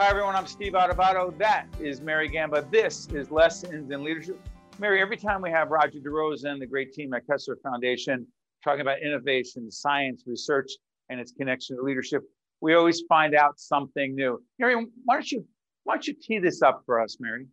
Hi, 0.00 0.08
everyone. 0.08 0.34
I'm 0.34 0.46
Steve 0.46 0.72
Adubato. 0.72 1.36
That 1.36 1.66
is 1.78 2.00
Mary 2.00 2.26
Gamba. 2.26 2.66
This 2.70 3.06
is 3.08 3.30
Lessons 3.30 3.90
in 3.90 4.02
Leadership. 4.02 4.40
Mary, 4.78 4.98
every 4.98 5.18
time 5.18 5.42
we 5.42 5.50
have 5.50 5.70
Roger 5.70 5.98
DeRose 5.98 6.44
and 6.44 6.58
the 6.58 6.66
great 6.66 6.94
team 6.94 7.12
at 7.12 7.26
Kessler 7.26 7.58
Foundation 7.62 8.26
talking 8.64 8.80
about 8.80 9.02
innovation, 9.02 9.70
science, 9.70 10.22
research, 10.26 10.72
and 11.10 11.20
its 11.20 11.32
connection 11.32 11.76
to 11.76 11.82
leadership, 11.82 12.22
we 12.62 12.72
always 12.72 13.02
find 13.10 13.34
out 13.34 13.60
something 13.60 14.14
new. 14.14 14.42
Mary, 14.58 14.74
why 15.04 15.16
don't 15.16 15.30
you 15.30 15.46
why 15.84 15.96
don't 15.96 16.06
you 16.06 16.14
tee 16.14 16.38
this 16.38 16.62
up 16.62 16.82
for 16.86 16.98
us, 16.98 17.18
Mary? 17.20 17.44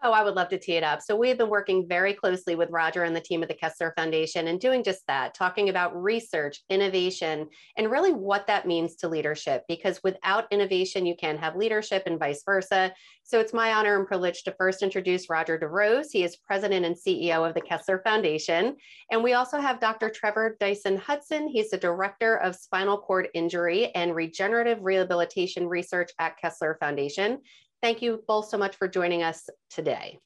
Oh, 0.00 0.12
I 0.12 0.22
would 0.22 0.36
love 0.36 0.48
to 0.50 0.58
tee 0.60 0.76
it 0.76 0.84
up. 0.84 1.02
So 1.02 1.16
we 1.16 1.28
have 1.28 1.38
been 1.38 1.48
working 1.48 1.88
very 1.88 2.14
closely 2.14 2.54
with 2.54 2.70
Roger 2.70 3.02
and 3.02 3.16
the 3.16 3.20
team 3.20 3.42
at 3.42 3.48
the 3.48 3.54
Kessler 3.54 3.92
Foundation 3.96 4.46
and 4.46 4.60
doing 4.60 4.84
just 4.84 5.04
that, 5.08 5.34
talking 5.34 5.70
about 5.70 6.00
research, 6.00 6.62
innovation, 6.70 7.48
and 7.76 7.90
really 7.90 8.12
what 8.12 8.46
that 8.46 8.64
means 8.64 8.94
to 8.96 9.08
leadership. 9.08 9.64
Because 9.66 10.00
without 10.04 10.46
innovation, 10.52 11.04
you 11.04 11.16
can't 11.16 11.40
have 11.40 11.56
leadership 11.56 12.04
and 12.06 12.16
vice 12.16 12.44
versa. 12.44 12.92
So 13.24 13.40
it's 13.40 13.52
my 13.52 13.72
honor 13.72 13.98
and 13.98 14.06
privilege 14.06 14.44
to 14.44 14.54
first 14.56 14.84
introduce 14.84 15.28
Roger 15.28 15.58
DeRose. 15.58 16.12
He 16.12 16.22
is 16.22 16.36
president 16.36 16.86
and 16.86 16.94
CEO 16.94 17.46
of 17.46 17.54
the 17.54 17.60
Kessler 17.60 18.00
Foundation. 18.04 18.76
And 19.10 19.24
we 19.24 19.32
also 19.32 19.58
have 19.58 19.80
Dr. 19.80 20.10
Trevor 20.10 20.56
Dyson 20.60 20.96
Hudson. 20.96 21.48
He's 21.48 21.70
the 21.70 21.76
director 21.76 22.36
of 22.36 22.54
spinal 22.54 22.98
cord 22.98 23.30
injury 23.34 23.92
and 23.96 24.14
regenerative 24.14 24.78
rehabilitation 24.80 25.66
research 25.66 26.12
at 26.20 26.38
Kessler 26.38 26.76
Foundation. 26.78 27.40
Thank 27.82 28.02
you 28.02 28.22
both 28.26 28.48
so 28.48 28.58
much 28.58 28.76
for 28.76 28.88
joining 28.88 29.22
us 29.22 29.48
today. 29.70 30.18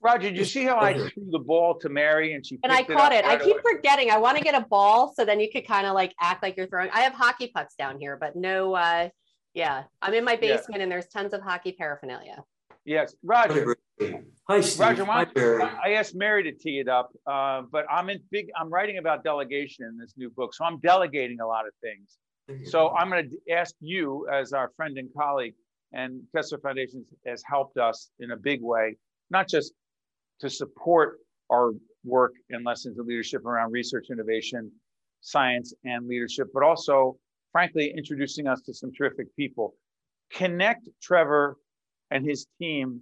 Roger, 0.00 0.30
did 0.30 0.36
you 0.36 0.44
see 0.44 0.64
how 0.64 0.80
I 0.80 0.94
threw 0.94 1.30
the 1.30 1.38
ball 1.38 1.78
to 1.78 1.88
Mary 1.88 2.34
and 2.34 2.44
she 2.44 2.58
and 2.64 2.72
I 2.72 2.82
caught 2.82 3.12
it? 3.12 3.24
it. 3.24 3.24
I 3.24 3.36
keep 3.36 3.56
forgetting. 3.62 4.10
I 4.10 4.18
want 4.18 4.36
to 4.36 4.42
get 4.42 4.60
a 4.60 4.66
ball 4.66 5.12
so 5.14 5.24
then 5.24 5.38
you 5.38 5.48
could 5.52 5.64
kind 5.64 5.86
of 5.86 5.94
like 5.94 6.12
act 6.20 6.42
like 6.42 6.56
you're 6.56 6.66
throwing. 6.66 6.90
I 6.90 7.02
have 7.02 7.12
hockey 7.12 7.52
pucks 7.54 7.76
down 7.76 8.00
here, 8.00 8.16
but 8.16 8.34
no. 8.34 8.74
uh 8.74 9.10
Yeah, 9.54 9.84
I'm 10.00 10.12
in 10.14 10.24
my 10.24 10.34
basement 10.34 10.78
yeah. 10.78 10.82
and 10.82 10.92
there's 10.92 11.06
tons 11.06 11.32
of 11.34 11.40
hockey 11.40 11.72
paraphernalia. 11.72 12.42
Yes, 12.84 13.14
Roger. 13.22 13.76
Hi, 14.48 14.60
Steve. 14.60 14.80
Roger, 14.80 15.04
Hi, 15.04 15.78
I 15.84 15.92
asked 15.92 16.16
Mary 16.16 16.42
to 16.42 16.52
tee 16.52 16.80
it 16.80 16.88
up, 16.88 17.12
uh, 17.28 17.62
but 17.70 17.84
I'm 17.88 18.10
in 18.10 18.18
big. 18.32 18.48
I'm 18.58 18.70
writing 18.70 18.98
about 18.98 19.22
delegation 19.22 19.84
in 19.84 19.96
this 19.96 20.14
new 20.16 20.30
book, 20.30 20.52
so 20.52 20.64
I'm 20.64 20.80
delegating 20.80 21.38
a 21.38 21.46
lot 21.46 21.64
of 21.64 21.72
things. 21.80 22.18
So 22.68 22.90
I'm 22.90 23.08
going 23.08 23.30
to 23.30 23.52
ask 23.52 23.74
you, 23.80 24.26
as 24.32 24.52
our 24.52 24.72
friend 24.76 24.98
and 24.98 25.08
colleague, 25.16 25.54
and 25.92 26.22
Kessler 26.34 26.58
Foundation 26.58 27.04
has 27.26 27.42
helped 27.46 27.76
us 27.78 28.10
in 28.20 28.30
a 28.32 28.36
big 28.36 28.62
way, 28.62 28.96
not 29.30 29.48
just 29.48 29.72
to 30.40 30.48
support 30.50 31.18
our 31.50 31.72
work 32.04 32.32
and 32.50 32.64
lessons 32.64 32.98
in 32.98 33.06
leadership 33.06 33.44
around 33.44 33.72
research, 33.72 34.06
innovation, 34.10 34.70
science, 35.20 35.72
and 35.84 36.06
leadership, 36.08 36.48
but 36.52 36.62
also, 36.62 37.16
frankly, 37.52 37.92
introducing 37.96 38.46
us 38.46 38.60
to 38.62 38.74
some 38.74 38.90
terrific 38.92 39.34
people. 39.36 39.74
Connect 40.32 40.88
Trevor 41.00 41.56
and 42.10 42.26
his 42.26 42.46
team 42.58 43.00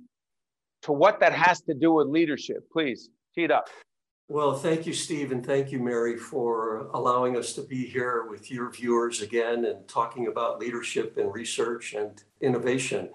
to 0.82 0.92
what 0.92 1.20
that 1.20 1.32
has 1.32 1.60
to 1.62 1.74
do 1.74 1.92
with 1.92 2.08
leadership. 2.08 2.58
Please, 2.72 3.08
tee 3.34 3.44
it 3.44 3.50
up. 3.50 3.68
Well, 4.30 4.54
thank 4.54 4.86
you, 4.86 4.92
Steve, 4.92 5.32
and 5.32 5.44
thank 5.44 5.72
you, 5.72 5.80
Mary, 5.80 6.16
for 6.16 6.88
allowing 6.94 7.36
us 7.36 7.52
to 7.54 7.62
be 7.62 7.84
here 7.84 8.28
with 8.30 8.48
your 8.48 8.70
viewers 8.70 9.22
again 9.22 9.64
and 9.64 9.88
talking 9.88 10.28
about 10.28 10.60
leadership 10.60 11.16
and 11.16 11.34
research 11.34 11.94
and 11.94 12.22
innovation. 12.40 13.08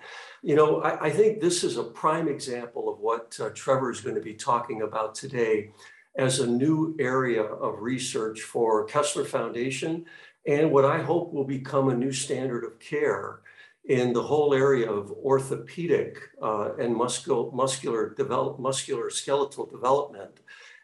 You 0.43 0.57
know, 0.57 0.81
I, 0.81 1.05
I 1.05 1.09
think 1.09 1.39
this 1.39 1.63
is 1.63 1.77
a 1.77 1.85
prime 1.85 2.27
example 2.27 2.89
of 2.89 2.99
what 2.99 3.39
uh, 3.39 3.51
Trevor 3.55 3.91
is 3.91 4.01
going 4.01 4.17
to 4.17 4.21
be 4.21 4.33
talking 4.33 4.81
about 4.81 5.15
today 5.15 5.71
as 6.17 6.41
a 6.41 6.47
new 6.47 6.97
area 6.99 7.43
of 7.43 7.81
research 7.81 8.41
for 8.41 8.83
Kessler 8.83 9.23
Foundation 9.23 10.03
and 10.45 10.69
what 10.69 10.83
I 10.83 11.01
hope 11.01 11.31
will 11.31 11.45
become 11.45 11.87
a 11.87 11.95
new 11.95 12.11
standard 12.11 12.65
of 12.65 12.77
care 12.81 13.39
in 13.85 14.11
the 14.11 14.23
whole 14.23 14.53
area 14.53 14.91
of 14.91 15.11
orthopedic 15.11 16.17
uh, 16.41 16.73
and 16.75 16.93
muscular, 16.93 17.51
muscular, 17.53 18.09
develop, 18.09 18.59
muscular 18.59 19.09
skeletal 19.09 19.65
development. 19.65 20.41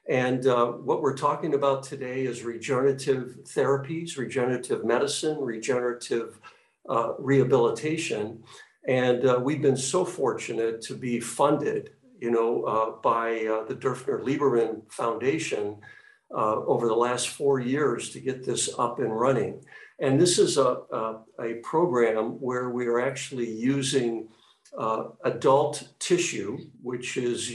And 0.10 0.48
uh, 0.48 0.68
what 0.68 1.02
we're 1.02 1.16
talking 1.16 1.54
about 1.54 1.84
today 1.84 2.26
is 2.26 2.44
regenerative 2.44 3.38
therapies, 3.44 4.18
regenerative 4.18 4.84
medicine, 4.84 5.38
regenerative 5.40 6.40
uh, 6.90 7.14
rehabilitation. 7.20 8.44
And 8.88 9.26
uh, 9.26 9.40
we've 9.42 9.62
been 9.62 9.78
so 9.78 10.04
fortunate 10.04 10.82
to 10.84 10.96
be 10.96 11.20
funded, 11.20 11.92
you 12.20 12.32
know, 12.32 12.64
uh, 12.64 12.92
by 13.02 13.46
uh, 13.46 13.66
the 13.66 13.76
Derfner 13.76 14.24
Lieberman 14.24 14.92
Foundation 14.92 15.78
uh, 16.36 16.56
over 16.66 16.88
the 16.88 16.96
last 16.96 17.30
four 17.30 17.60
years 17.60 18.10
to 18.10 18.20
get 18.20 18.44
this 18.44 18.70
up 18.80 19.00
and 19.00 19.18
running. 19.18 19.64
And 20.00 20.20
this 20.20 20.40
is 20.40 20.58
a, 20.58 20.78
a, 20.92 21.20
a 21.40 21.54
program 21.62 22.40
where 22.42 22.72
we 22.72 22.88
are 22.88 23.00
actually 23.00 23.52
using 23.52 24.30
adult 25.26 25.90
tissue, 26.00 26.58
which 26.82 27.18
is 27.18 27.52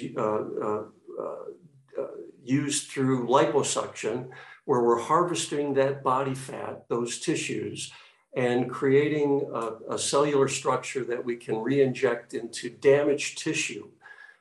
used 2.48 2.90
through 2.90 3.26
liposuction, 3.26 4.28
where 4.64 4.82
we're 4.82 5.00
harvesting 5.00 5.74
that 5.74 6.02
body 6.02 6.34
fat, 6.34 6.84
those 6.88 7.18
tissues, 7.18 7.92
and 8.36 8.70
creating 8.70 9.48
a, 9.54 9.94
a 9.94 9.98
cellular 9.98 10.48
structure 10.48 11.04
that 11.04 11.24
we 11.24 11.36
can 11.36 11.56
re-inject 11.58 12.34
into 12.34 12.68
damaged 12.68 13.38
tissue. 13.38 13.88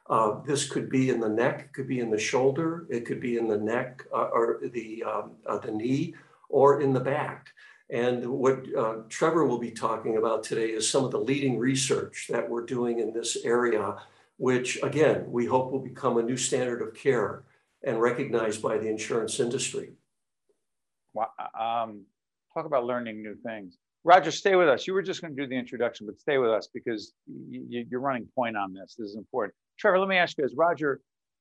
Uh, 0.08 0.42
this 0.46 0.70
could 0.70 0.90
be 0.90 1.10
in 1.10 1.20
the 1.20 1.30
neck, 1.30 1.62
it 1.62 1.74
could 1.74 1.88
be 1.88 2.00
in 2.00 2.12
the 2.12 2.18
shoulder, 2.18 2.86
it 2.90 3.06
could 3.06 3.20
be 3.20 3.38
in 3.38 3.48
the 3.48 3.58
neck 3.58 4.04
uh, 4.14 4.30
or 4.34 4.60
the, 4.74 5.04
um, 5.04 5.32
uh, 5.48 5.58
the 5.58 5.72
knee, 5.72 6.14
or 6.50 6.82
in 6.82 6.94
the 6.94 7.00
back. 7.00 7.50
And 7.90 8.26
what 8.26 8.64
uh, 8.76 8.96
Trevor 9.10 9.46
will 9.46 9.60
be 9.60 9.72
talking 9.72 10.18
about 10.18 10.44
today 10.44 10.70
is 10.70 10.90
some 10.90 11.06
of 11.06 11.12
the 11.12 11.20
leading 11.20 11.58
research 11.58 12.28
that 12.30 12.48
we're 12.48 12.66
doing 12.66 13.00
in 13.00 13.14
this 13.14 13.38
area, 13.46 13.96
which 14.38 14.82
again, 14.84 15.26
we 15.28 15.46
hope 15.46 15.72
will 15.72 15.80
become 15.80 16.18
a 16.18 16.24
new 16.24 16.38
standard 16.38 16.82
of 16.82 16.96
care 16.96 17.44
and 17.86 18.02
recognized 18.02 18.62
by 18.62 18.78
the 18.78 18.90
insurance 18.90 19.40
industry. 19.40 19.94
Um, 21.18 22.04
talk 22.54 22.66
about 22.66 22.86
learning 22.86 23.22
new 23.22 23.36
things. 23.46 23.78
Roger, 24.04 24.32
stay 24.32 24.56
with 24.56 24.68
us. 24.68 24.86
You 24.86 24.94
were 24.94 25.02
just 25.02 25.22
going 25.22 25.36
to 25.36 25.42
do 25.42 25.48
the 25.48 25.56
introduction, 25.56 26.06
but 26.06 26.20
stay 26.20 26.38
with 26.38 26.50
us 26.50 26.68
because 26.74 27.14
you, 27.50 27.86
are 27.94 28.00
running 28.00 28.28
point 28.36 28.58
on 28.58 28.74
this. 28.74 28.96
This 28.98 29.10
is 29.10 29.16
important. 29.16 29.54
Trevor, 29.80 30.00
let 30.00 30.10
me 30.10 30.18
ask 30.18 30.38
you, 30.38 30.44
as 30.44 30.54
Roger 30.56 31.00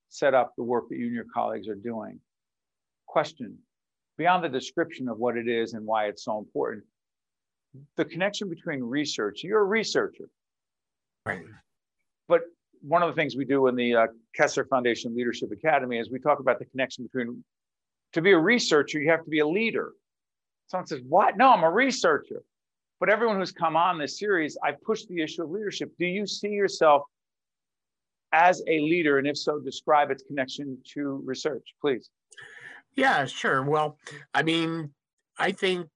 set 0.09 0.35
up 0.35 0.53
the 0.57 0.63
work 0.63 0.89
that 0.91 0.97
you 0.97 1.07
and 1.07 1.15
your 1.15 1.27
colleagues 1.35 1.69
are 1.69 1.75
doing, 1.75 2.21
question, 3.07 3.59
beyond 4.17 4.45
the 4.45 4.49
description 4.49 5.09
of 5.09 5.19
what 5.19 5.37
it 5.37 5.49
is 5.49 5.75
and 5.75 5.85
why 5.85 6.07
it's 6.07 6.25
so 6.25 6.39
important, 6.39 6.85
the 7.97 8.05
connection 8.05 8.49
between 8.49 8.83
research, 8.83 9.43
you're 9.43 9.61
a 9.61 9.65
researcher. 9.65 10.29
Right. 11.27 11.43
But 12.29 12.43
one 12.87 13.03
of 13.03 13.09
the 13.09 13.15
things 13.15 13.35
we 13.35 13.47
do 13.47 13.67
in 13.69 13.77
the 13.77 13.97
uh, 13.97 14.07
Kessler 14.35 14.67
Foundation 14.67 15.17
Leadership 15.17 15.51
Academy 15.51 15.99
is 15.99 16.11
we 16.11 16.19
talk 16.19 16.41
about 16.41 16.59
the 16.59 16.67
connection 16.67 17.05
between 17.05 17.43
to 18.13 18.23
be 18.23 18.33
a 18.33 18.39
researcher, 18.39 19.01
you 19.01 19.11
have 19.11 19.25
to 19.25 19.31
be 19.31 19.41
a 19.41 19.47
leader. 19.47 19.93
Someone 20.67 20.87
says, 20.87 21.01
What? 21.09 21.37
No, 21.37 21.51
I'm 21.51 21.65
a 21.65 21.71
researcher. 21.71 22.43
But 23.01 23.11
everyone 23.11 23.39
who's 23.39 23.53
come 23.53 23.77
on 23.77 23.99
this 23.99 24.19
series, 24.19 24.57
I 24.63 24.73
push 24.73 25.05
the 25.07 25.21
issue 25.21 25.43
of 25.43 25.51
leadership. 25.51 25.93
Do 25.99 26.07
you 26.07 26.27
see 26.27 26.51
yourself 26.51 27.03
as 28.33 28.63
a 28.69 28.81
leader? 28.81 29.19
And 29.19 29.27
if 29.27 29.37
so, 29.37 29.59
describe 29.59 30.11
its 30.11 30.23
connection 30.23 30.79
to 30.93 31.23
research, 31.25 31.75
please. 31.81 32.11
Yeah, 32.95 33.25
sure. 33.25 33.63
Well, 33.63 33.99
I 34.33 34.43
mean, 34.43 34.91
I 35.39 35.53
think 35.53 35.89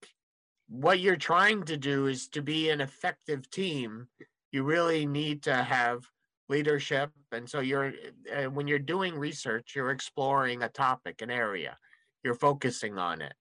what 0.68 0.98
you're 0.98 1.16
trying 1.16 1.62
to 1.64 1.76
do 1.76 2.06
is 2.06 2.28
to 2.28 2.42
be 2.42 2.70
an 2.70 2.80
effective 2.80 3.48
team. 3.50 4.08
You 4.50 4.64
really 4.64 5.06
need 5.06 5.44
to 5.44 5.54
have 5.54 6.02
leadership 6.48 7.10
and 7.32 7.48
so 7.48 7.60
you're 7.60 7.92
uh, 8.34 8.44
when 8.44 8.66
you're 8.66 8.78
doing 8.78 9.14
research 9.14 9.72
you're 9.74 9.90
exploring 9.90 10.62
a 10.62 10.68
topic 10.68 11.22
an 11.22 11.30
area. 11.30 11.76
You're 12.24 12.34
focusing 12.34 12.98
on 12.98 13.22
it. 13.22 13.34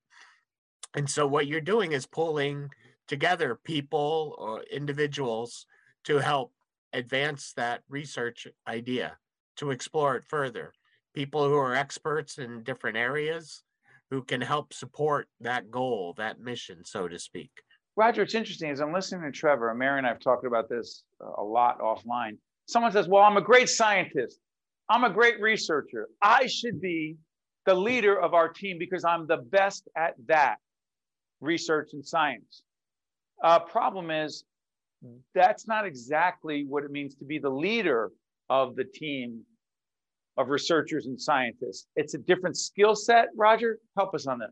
And 0.96 1.10
so 1.10 1.28
what 1.28 1.48
you're 1.48 1.62
doing 1.62 1.92
is 1.92 2.06
pulling 2.06 2.70
together 3.08 3.60
people 3.64 4.36
or 4.38 4.64
individuals 4.64 5.66
to 6.06 6.18
help 6.18 6.54
advance 6.94 7.54
that 7.54 7.82
research 7.90 8.48
idea 8.68 9.18
to 9.58 9.72
explore 9.72 10.16
it 10.16 10.26
further. 10.26 10.74
People 11.14 11.48
who 11.48 11.56
are 11.56 11.76
experts 11.76 12.38
in 12.38 12.64
different 12.64 12.98
areas 12.98 13.64
who 14.10 14.24
can 14.24 14.42
help 14.42 14.74
support 14.74 15.28
that 15.42 15.70
goal 15.70 16.14
that 16.18 16.40
mission 16.40 16.86
so 16.86 17.08
to 17.08 17.20
speak. 17.20 17.52
Roger 17.96 18.22
it's 18.22 18.36
interesting 18.36 18.70
as 18.70 18.80
i'm 18.80 18.94
listening 18.94 19.24
to 19.24 19.32
trevor 19.32 19.74
mary 19.74 19.98
and 19.98 20.06
i've 20.06 20.20
talked 20.20 20.46
about 20.46 20.70
this 20.70 21.04
a 21.40 21.44
lot 21.44 21.80
offline 21.80 22.38
Someone 22.68 22.92
says, 22.92 23.08
Well, 23.08 23.24
I'm 23.24 23.38
a 23.38 23.42
great 23.42 23.70
scientist. 23.70 24.40
I'm 24.90 25.04
a 25.04 25.10
great 25.10 25.42
researcher. 25.42 26.08
I 26.22 26.48
should 26.48 26.80
be 26.80 27.18
the 27.66 27.76
leader 27.76 28.20
of 28.20 28.34
our 28.34 28.48
team 28.48 28.78
because 28.80 29.04
I'm 29.04 29.28
the 29.28 29.38
best 29.38 29.88
at 29.98 30.14
that 30.28 30.58
research 31.42 31.90
and 31.94 32.06
science. 32.06 32.64
Uh, 33.44 33.60
problem 33.60 34.12
is, 34.12 34.46
that's 35.36 35.68
not 35.68 35.86
exactly 35.86 36.66
what 36.68 36.84
it 36.84 36.92
means 36.92 37.16
to 37.16 37.26
be 37.26 37.38
the 37.38 37.50
leader 37.50 38.12
of 38.50 38.76
the 38.76 38.84
team 38.84 39.42
of 40.38 40.50
researchers 40.50 41.06
and 41.06 41.20
scientists. 41.20 41.88
It's 41.96 42.14
a 42.14 42.18
different 42.18 42.58
skill 42.58 42.96
set. 42.96 43.28
Roger, 43.36 43.80
help 43.98 44.16
us 44.16 44.28
on 44.28 44.40
this. 44.40 44.52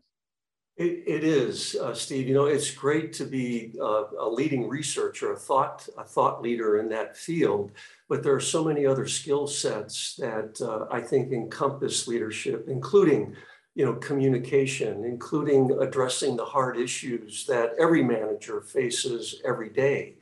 It, 0.76 1.04
it 1.06 1.24
is, 1.24 1.74
uh, 1.80 1.94
Steve. 1.94 2.28
You 2.28 2.34
know, 2.34 2.46
it's 2.46 2.70
great 2.70 3.12
to 3.14 3.24
be 3.24 3.72
uh, 3.80 4.04
a 4.20 4.28
leading 4.28 4.68
researcher, 4.68 5.32
a 5.32 5.36
thought, 5.36 5.88
a 5.96 6.04
thought 6.04 6.42
leader 6.42 6.78
in 6.78 6.88
that 6.90 7.16
field. 7.16 7.72
But 8.08 8.22
there 8.22 8.34
are 8.34 8.40
so 8.40 8.64
many 8.64 8.86
other 8.86 9.06
skill 9.06 9.46
sets 9.46 10.14
that 10.16 10.60
uh, 10.60 10.86
I 10.94 11.00
think 11.00 11.32
encompass 11.32 12.06
leadership, 12.06 12.66
including, 12.68 13.34
you 13.74 13.84
know, 13.84 13.94
communication, 13.94 15.04
including 15.04 15.76
addressing 15.80 16.36
the 16.36 16.44
hard 16.44 16.76
issues 16.76 17.46
that 17.46 17.72
every 17.78 18.04
manager 18.04 18.60
faces 18.60 19.40
every 19.44 19.70
day. 19.70 20.16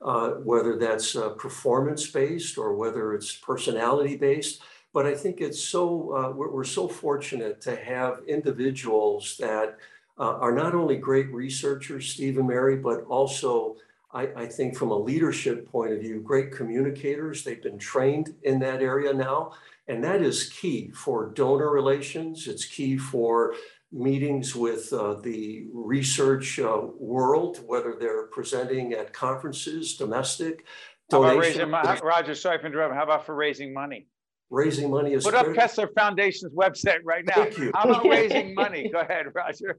Uh, 0.00 0.34
whether 0.44 0.76
that's 0.76 1.16
uh, 1.16 1.30
performance 1.30 2.06
based 2.08 2.56
or 2.56 2.76
whether 2.76 3.14
it's 3.14 3.34
personality 3.34 4.16
based. 4.16 4.62
But 4.92 5.06
I 5.06 5.14
think 5.16 5.40
it's 5.40 5.60
so, 5.60 6.14
uh, 6.16 6.30
we're, 6.30 6.52
we're 6.52 6.62
so 6.62 6.86
fortunate 6.86 7.60
to 7.62 7.74
have 7.74 8.20
individuals 8.28 9.36
that 9.40 9.76
uh, 10.16 10.34
are 10.38 10.52
not 10.52 10.72
only 10.72 10.98
great 10.98 11.28
researchers, 11.32 12.10
Steve 12.10 12.38
and 12.38 12.46
Mary, 12.46 12.76
but 12.76 13.06
also, 13.08 13.74
I, 14.12 14.28
I, 14.36 14.46
think 14.46 14.76
from 14.76 14.90
a 14.90 14.96
leadership 14.98 15.70
point 15.70 15.92
of 15.92 16.00
view, 16.00 16.20
great 16.20 16.50
communicators. 16.50 17.44
They've 17.44 17.62
been 17.62 17.78
trained 17.78 18.34
in 18.42 18.58
that 18.60 18.80
area 18.80 19.12
now. 19.12 19.52
And 19.86 20.02
that 20.04 20.22
is 20.22 20.48
key 20.48 20.90
for 20.94 21.30
donor 21.30 21.70
relations. 21.70 22.46
It's 22.46 22.64
key 22.64 22.96
for 22.96 23.54
meetings 23.92 24.54
with 24.54 24.92
uh, 24.92 25.14
the 25.14 25.66
research 25.72 26.58
uh, 26.58 26.80
world, 26.98 27.60
whether 27.66 27.96
they're 27.98 28.26
presenting 28.26 28.92
at 28.92 29.12
conferences, 29.12 29.96
domestic. 29.96 30.66
How 31.10 31.22
about 31.22 31.38
raising, 31.38 31.70
Roger, 31.70 32.34
sorry 32.34 32.58
for 32.58 32.66
interrupting. 32.66 32.96
How 32.96 33.04
about 33.04 33.24
for 33.24 33.34
raising 33.34 33.72
money? 33.72 34.08
Raising 34.50 34.90
money 34.90 35.12
is 35.12 35.24
put 35.24 35.34
up 35.34 35.54
Kessler 35.54 35.88
Foundation's 35.88 36.52
website 36.54 37.00
right 37.04 37.24
now. 37.24 37.34
Thank 37.34 37.58
you. 37.58 37.70
How 37.74 37.84
about 37.84 38.04
raising 38.08 38.54
money? 38.54 38.88
Go 38.88 39.00
ahead, 39.00 39.26
Roger. 39.34 39.78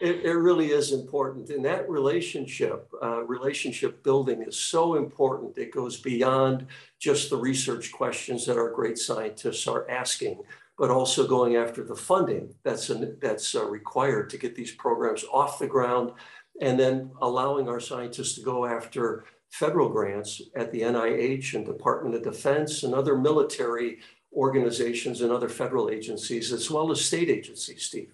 It, 0.00 0.24
it 0.24 0.34
really 0.34 0.70
is 0.70 0.92
important, 0.92 1.50
and 1.50 1.64
that 1.64 1.88
relationship, 1.88 2.88
uh, 3.02 3.24
relationship 3.24 4.02
building 4.02 4.42
is 4.42 4.56
so 4.56 4.94
important. 4.94 5.58
It 5.58 5.72
goes 5.72 6.00
beyond 6.00 6.66
just 6.98 7.30
the 7.30 7.36
research 7.36 7.92
questions 7.92 8.46
that 8.46 8.56
our 8.56 8.70
great 8.70 8.98
scientists 8.98 9.66
are 9.66 9.88
asking, 9.90 10.42
but 10.78 10.90
also 10.90 11.26
going 11.26 11.56
after 11.56 11.82
the 11.82 11.96
funding 11.96 12.54
that's 12.62 12.90
an, 12.90 13.16
that's 13.20 13.54
uh, 13.54 13.64
required 13.64 14.30
to 14.30 14.38
get 14.38 14.54
these 14.54 14.72
programs 14.72 15.24
off 15.32 15.58
the 15.58 15.66
ground, 15.66 16.12
and 16.60 16.78
then 16.78 17.10
allowing 17.20 17.68
our 17.68 17.80
scientists 17.80 18.34
to 18.34 18.42
go 18.42 18.64
after 18.64 19.24
federal 19.54 19.88
grants 19.88 20.42
at 20.56 20.72
the 20.72 20.80
NIH 20.80 21.54
and 21.54 21.64
Department 21.64 22.12
of 22.16 22.24
Defense 22.24 22.82
and 22.82 22.92
other 22.92 23.16
military 23.16 24.00
organizations 24.32 25.20
and 25.20 25.30
other 25.30 25.48
federal 25.48 25.90
agencies, 25.90 26.52
as 26.52 26.68
well 26.72 26.90
as 26.90 27.04
state 27.04 27.30
agencies, 27.30 27.84
Steve. 27.84 28.12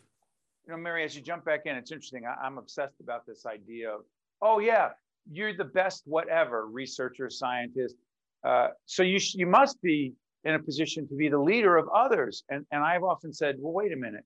You 0.67 0.73
know, 0.73 0.77
Mary, 0.77 1.03
as 1.03 1.17
you 1.17 1.23
jump 1.23 1.47
back 1.47 1.63
in, 1.65 1.77
it's 1.77 1.93
interesting. 1.93 2.25
I, 2.27 2.47
am 2.47 2.59
obsessed 2.59 3.01
about 3.01 3.25
this 3.27 3.47
idea 3.47 3.91
of, 3.91 4.03
oh, 4.43 4.59
yeah, 4.59 4.91
you're 5.33 5.57
the 5.57 5.65
best 5.65 6.03
whatever, 6.05 6.67
researcher, 6.67 7.31
scientist. 7.31 7.97
Uh, 8.45 8.69
so 8.85 9.03
you, 9.03 9.19
you 9.33 9.47
must 9.47 9.81
be 9.81 10.13
in 10.45 10.55
a 10.55 10.59
position 10.59 11.09
to 11.09 11.15
be 11.15 11.31
the 11.31 11.39
leader 11.39 11.79
of 11.79 11.89
others. 11.89 12.45
And, 12.51 12.67
and 12.71 12.85
I've 12.85 13.03
often 13.03 13.33
said, 13.33 13.57
well, 13.59 13.73
wait 13.73 13.95
a 13.95 13.97
minute. 13.97 14.25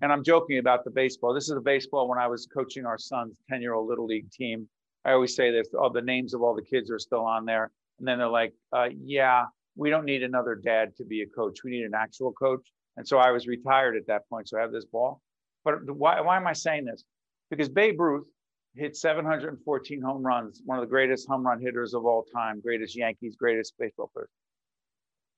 And 0.00 0.12
I'm 0.12 0.24
joking 0.24 0.58
about 0.58 0.84
the 0.84 0.90
baseball. 0.90 1.34
This 1.34 1.44
is 1.44 1.56
a 1.56 1.60
baseball 1.60 2.08
when 2.08 2.18
I 2.18 2.26
was 2.26 2.48
coaching 2.52 2.84
our 2.84 2.98
son's 2.98 3.36
10 3.48 3.62
year 3.62 3.74
old 3.74 3.88
little 3.88 4.06
league 4.06 4.28
team. 4.32 4.68
I 5.04 5.12
always 5.12 5.34
say 5.34 5.50
this, 5.50 5.68
all 5.78 5.90
the 5.90 6.02
names 6.02 6.34
of 6.34 6.42
all 6.42 6.54
the 6.54 6.62
kids 6.62 6.90
are 6.90 6.98
still 6.98 7.24
on 7.24 7.44
there. 7.44 7.70
And 7.98 8.06
then 8.06 8.18
they're 8.18 8.28
like, 8.28 8.52
uh, 8.72 8.88
yeah, 9.04 9.44
we 9.76 9.90
don't 9.90 10.04
need 10.04 10.22
another 10.22 10.54
dad 10.54 10.96
to 10.96 11.04
be 11.04 11.22
a 11.22 11.26
coach. 11.26 11.64
We 11.64 11.70
need 11.70 11.84
an 11.84 11.94
actual 11.94 12.32
coach. 12.32 12.68
And 12.96 13.06
so 13.06 13.18
I 13.18 13.30
was 13.30 13.46
retired 13.46 13.96
at 13.96 14.06
that 14.06 14.28
point. 14.28 14.48
So 14.48 14.58
I 14.58 14.60
have 14.60 14.72
this 14.72 14.84
ball. 14.84 15.20
But 15.64 15.90
why, 15.90 16.20
why 16.20 16.36
am 16.36 16.46
I 16.46 16.52
saying 16.52 16.84
this? 16.84 17.04
Because 17.50 17.68
Babe 17.68 18.00
Ruth 18.00 18.28
hit 18.74 18.96
714 18.96 20.00
home 20.00 20.22
runs, 20.22 20.62
one 20.64 20.78
of 20.78 20.82
the 20.82 20.90
greatest 20.90 21.28
home 21.28 21.46
run 21.46 21.60
hitters 21.60 21.94
of 21.94 22.04
all 22.04 22.24
time, 22.34 22.60
greatest 22.60 22.96
Yankees, 22.96 23.36
greatest 23.36 23.74
baseball 23.78 24.10
player. 24.12 24.28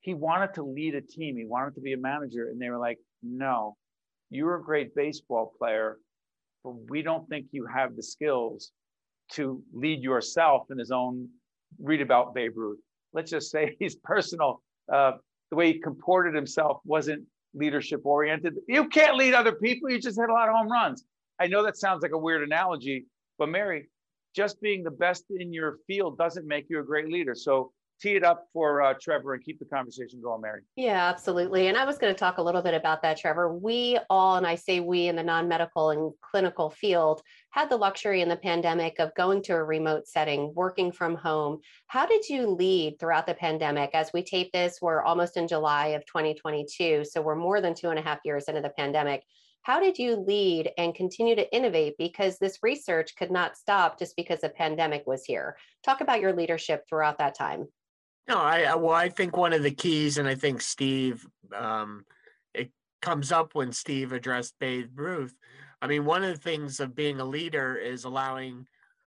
He 0.01 0.15
wanted 0.15 0.55
to 0.55 0.63
lead 0.63 0.95
a 0.95 1.01
team. 1.01 1.37
He 1.37 1.47
wanted 1.47 1.75
to 1.75 1.81
be 1.81 1.95
a 1.95 1.99
manager. 1.99 2.49
And 2.49 2.61
they 2.61 2.69
were 2.69 2.79
like, 2.79 2.99
no, 3.23 3.77
you're 4.31 4.57
a 4.57 4.63
great 4.63 4.95
baseball 4.95 5.53
player, 5.59 5.99
but 6.63 6.75
we 6.91 7.03
don't 7.03 7.29
think 7.29 7.47
you 7.53 7.67
have 7.67 7.97
the 7.97 8.03
skills 8.03 8.71
to 9.33 9.63
lead 9.73 10.03
yourself 10.03 10.71
in 10.71 10.79
his 10.79 10.91
own 10.91 11.29
read 11.81 12.01
about 12.01 12.35
Babe 12.35 12.57
Ruth. 12.57 12.79
Let's 13.13 13.31
just 13.31 13.51
say 13.51 13.77
his 13.81 13.97
personal, 13.97 14.63
uh, 14.93 15.13
the 15.51 15.57
way 15.57 15.73
he 15.73 15.81
comported 15.81 16.35
himself 16.35 16.81
wasn't 16.85 17.25
leadership 17.55 18.03
oriented. 18.05 18.55
You 18.69 18.89
can't 18.89 19.17
lead 19.17 19.35
other 19.35 19.53
people. 19.53 19.91
You 19.91 20.01
just 20.01 20.19
hit 20.19 20.29
a 20.29 20.33
lot 20.33 20.49
of 20.49 20.55
home 20.55 20.71
runs. 20.71 21.05
I 21.39 21.47
know 21.47 21.65
that 21.65 21.77
sounds 21.77 22.03
like 22.03 22.13
a 22.13 22.19
weird 22.19 22.43
analogy, 22.43 23.07
but 23.39 23.49
Mary, 23.49 23.89
just 24.35 24.61
being 24.61 24.83
the 24.83 24.91
best 24.91 25.25
in 25.31 25.53
your 25.53 25.79
field 25.87 26.19
doesn't 26.19 26.47
make 26.47 26.67
you 26.69 26.81
a 26.81 26.85
great 26.85 27.09
leader. 27.09 27.35
So 27.35 27.73
tee 28.01 28.17
it 28.17 28.25
up 28.25 28.47
for 28.53 28.83
uh, 28.83 28.95
Trevor 29.01 29.35
and 29.35 29.45
keep 29.45 29.59
the 29.59 29.65
conversation 29.65 30.21
going, 30.23 30.41
Mary. 30.41 30.63
Yeah, 30.77 31.09
absolutely. 31.09 31.69
And 31.69 31.77
I 31.77 31.85
was 31.85 31.99
going 31.99 32.13
to 32.13 32.19
talk 32.19 32.39
a 32.39 32.43
little 32.43 32.63
bit 32.63 32.75
about 32.75 33.03
that, 33.03 33.19
Trevor. 33.19 33.55
We 33.55 33.99
all, 34.11 34.37
and 34.37 34.47
I 34.47 34.55
say 34.55 34.81
we 34.81 35.09
in 35.09 35.17
the 35.17 35.23
non 35.23 35.49
medical 35.49 35.91
and 35.91 36.13
clinical 36.21 36.71
field, 36.71 37.23
had 37.51 37.71
the 37.71 37.77
luxury 37.77 38.21
in 38.21 38.29
the 38.29 38.37
pandemic 38.37 38.99
of 38.99 39.15
going 39.15 39.43
to 39.43 39.55
a 39.55 39.63
remote 39.63 40.07
setting, 40.09 40.53
working 40.55 40.93
from 40.93 41.15
home. 41.15 41.61
How 41.87 42.07
did 42.07 42.29
you 42.29 42.49
lead 42.49 42.99
throughout 42.99 43.27
the 43.27 43.35
pandemic? 43.35 43.91
As 43.95 44.11
we 44.13 44.23
tape 44.23 44.53
this, 44.53 44.79
we're 44.83 45.03
almost 45.03 45.37
in 45.37 45.49
July 45.49 45.89
of 45.89 46.05
2022. 46.07 47.05
So 47.05 47.23
we're 47.23 47.37
more 47.37 47.61
than 47.61 47.75
two 47.75 47.91
and 47.91 47.99
a 47.99 48.03
half 48.03 48.19
years 48.25 48.45
into 48.45 48.61
the 48.61 48.71
pandemic. 48.71 49.23
How 49.65 49.81
did 49.81 49.99
you 49.99 50.17
lead 50.17 50.73
and 50.77 50.95
continue 50.95 51.35
to 51.37 51.55
innovate? 51.55 51.95
Because 51.97 52.39
this 52.39 52.59
research 52.63 53.17
could 53.17 53.31
not 53.31 53.57
stop 53.57 53.99
just 53.99 54.15
because 54.15 54.43
the 54.43 54.51
pandemic 54.51 55.07
was 55.07 55.25
here. 55.25 55.57
Talk 55.83 56.03
about 56.03 56.21
your 56.21 56.35
leadership 56.35 56.85
throughout 56.87 57.17
that 57.17 57.35
time. 57.35 57.67
No, 58.27 58.39
I 58.39 58.75
well, 58.75 58.95
I 58.95 59.09
think 59.11 59.37
one 59.37 59.53
of 59.53 59.63
the 59.63 59.71
keys, 59.71 60.17
and 60.17 60.27
I 60.27 60.35
think 60.35 60.61
Steve, 60.63 61.27
um, 61.55 62.05
it 62.55 62.71
comes 63.03 63.31
up 63.31 63.55
when 63.55 63.73
Steve 63.73 64.13
addressed 64.13 64.55
Babe 64.59 64.99
Ruth. 64.99 65.35
I 65.83 65.87
mean, 65.87 66.07
one 66.07 66.25
of 66.25 66.35
the 66.35 66.41
things 66.41 66.81
of 66.81 66.95
being 66.95 67.21
a 67.21 67.25
leader 67.25 67.77
is 67.77 68.05
allowing, 68.05 68.67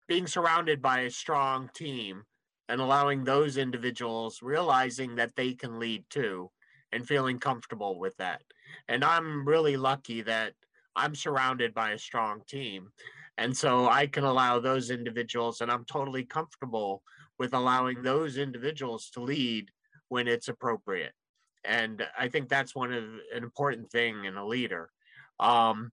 being 0.07 0.25
surrounded 0.25 0.81
by 0.81 1.01
a 1.01 1.11
strong 1.11 1.69
team, 1.75 2.23
and 2.69 2.81
allowing 2.81 3.23
those 3.23 3.57
individuals 3.57 4.41
realizing 4.41 5.15
that 5.15 5.35
they 5.35 5.53
can 5.53 5.79
lead 5.79 6.05
too, 6.09 6.49
and 6.91 7.07
feeling 7.07 7.37
comfortable 7.37 7.99
with 7.99 8.17
that. 8.17 8.41
And 8.87 9.03
I'm 9.03 9.47
really 9.47 9.77
lucky 9.77 10.23
that 10.23 10.53
I'm 10.95 11.13
surrounded 11.13 11.75
by 11.75 11.91
a 11.91 11.99
strong 11.99 12.41
team, 12.47 12.89
and 13.37 13.55
so 13.55 13.87
I 13.87 14.07
can 14.07 14.23
allow 14.23 14.59
those 14.59 14.89
individuals, 14.89 15.61
and 15.61 15.71
I'm 15.71 15.85
totally 15.85 16.23
comfortable 16.23 17.03
with 17.39 17.53
allowing 17.53 18.01
those 18.01 18.37
individuals 18.37 19.09
to 19.11 19.21
lead 19.21 19.69
when 20.09 20.27
it's 20.27 20.47
appropriate. 20.47 21.13
And 21.65 22.03
I 22.17 22.27
think 22.27 22.49
that's 22.49 22.75
one 22.75 22.93
of 22.93 23.03
an 23.03 23.43
important 23.43 23.89
thing 23.89 24.25
in 24.25 24.35
a 24.35 24.45
leader. 24.45 24.89
Um, 25.39 25.91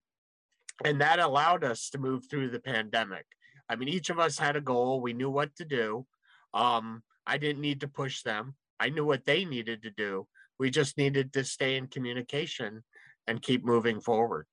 and 0.84 1.00
that 1.00 1.18
allowed 1.18 1.64
us 1.64 1.90
to 1.90 1.98
move 1.98 2.24
through 2.28 2.50
the 2.50 2.60
pandemic. 2.60 3.24
I 3.68 3.76
mean, 3.76 3.88
each 3.88 4.10
of 4.10 4.18
us 4.18 4.38
had 4.38 4.56
a 4.56 4.60
goal. 4.60 5.00
We 5.00 5.12
knew 5.12 5.30
what 5.30 5.54
to 5.56 5.64
do. 5.64 6.06
Um, 6.52 7.02
I 7.26 7.38
didn't 7.38 7.62
need 7.62 7.80
to 7.80 7.88
push 7.88 8.22
them. 8.22 8.54
I 8.80 8.88
knew 8.88 9.04
what 9.04 9.24
they 9.24 9.44
needed 9.44 9.82
to 9.82 9.90
do. 9.90 10.26
We 10.58 10.70
just 10.70 10.98
needed 10.98 11.32
to 11.34 11.44
stay 11.44 11.76
in 11.76 11.86
communication 11.86 12.82
and 13.26 13.40
keep 13.40 13.64
moving 13.64 14.00
forward. 14.00 14.46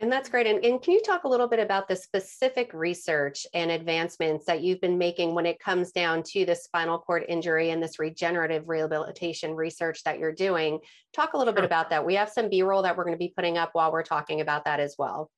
And 0.00 0.12
that's 0.12 0.28
great. 0.28 0.46
And, 0.46 0.64
and, 0.64 0.80
can 0.80 0.94
you 0.94 1.02
talk 1.02 1.24
a 1.24 1.28
little 1.28 1.48
bit 1.48 1.58
about 1.58 1.88
the 1.88 1.96
specific 1.96 2.72
research 2.72 3.46
and 3.52 3.70
advancements 3.70 4.46
that 4.46 4.62
you've 4.62 4.80
been 4.80 4.96
making 4.96 5.34
when 5.34 5.44
it 5.44 5.58
comes 5.58 5.90
down 5.90 6.22
to 6.24 6.46
the 6.46 6.54
spinal 6.54 6.98
cord 6.98 7.24
injury 7.28 7.70
and 7.70 7.82
this 7.82 7.98
regenerative 7.98 8.68
rehabilitation 8.68 9.56
research 9.56 10.04
that 10.04 10.20
you're 10.20 10.32
doing? 10.32 10.78
Talk 11.12 11.32
a 11.32 11.36
little 11.36 11.52
sure. 11.52 11.62
bit 11.62 11.64
about 11.64 11.90
that. 11.90 12.06
We 12.06 12.14
have 12.14 12.28
some 12.28 12.48
B 12.48 12.62
roll 12.62 12.82
that 12.82 12.96
we're 12.96 13.04
going 13.04 13.16
to 13.16 13.18
be 13.18 13.32
putting 13.34 13.58
up 13.58 13.70
while 13.72 13.90
we're 13.90 14.04
talking 14.04 14.40
about 14.40 14.64
that 14.66 14.78
as 14.78 14.94
well. 14.96 15.30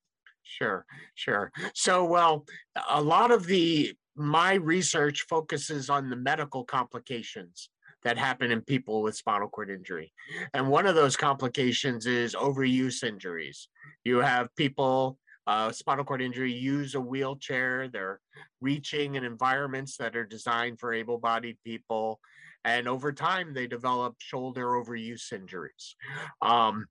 Sure, 0.43 0.85
sure. 1.15 1.53
So, 1.75 2.05
well, 2.05 2.45
a 2.89 3.01
lot 3.01 3.31
of 3.31 3.47
the 3.47 3.95
my 4.17 4.55
research 4.55 5.25
focuses 5.29 5.89
on 5.89 6.11
the 6.11 6.17
medical 6.17 6.65
complications 6.65 7.71
that 8.03 8.19
happen 8.19 8.51
in 8.51 8.63
people 8.63 9.03
with 9.03 9.17
spinal 9.17 9.49
cord 9.49 9.71
injury. 9.71 10.13
And 10.55 10.69
one 10.69 10.87
of 10.87 10.95
those 10.95 11.17
complications 11.17 12.07
is 12.07 12.35
overuse 12.35 13.05
injuries. 13.05 13.69
You 14.05 14.19
have 14.19 14.55
people, 14.57 15.19
uh, 15.47 15.73
spinal 15.73 16.05
cord 16.05 16.23
injury, 16.23 16.53
use 16.53 16.95
a 16.95 17.01
wheelchair, 17.01 17.89
they're 17.89 18.21
reaching 18.61 19.15
in 19.17 19.25
environments 19.25 19.97
that 19.99 20.17
are 20.17 20.27
designed 20.27 20.81
for 20.81 20.93
able 20.93 21.19
bodied 21.19 21.59
people. 21.65 22.21
And 22.65 22.89
over 22.89 23.13
time, 23.13 23.55
they 23.55 23.67
develop 23.67 24.17
shoulder 24.19 24.67
overuse 24.67 25.33
injuries. 25.33 25.97
Um, 26.43 26.87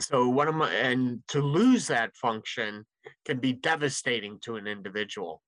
so 0.00 0.28
one 0.28 0.48
of 0.48 0.54
my 0.54 0.72
and 0.72 1.22
to 1.28 1.40
lose 1.40 1.86
that 1.88 2.16
function 2.16 2.84
can 3.24 3.38
be 3.38 3.52
devastating 3.52 4.38
to 4.40 4.56
an 4.56 4.66
individual 4.66 5.42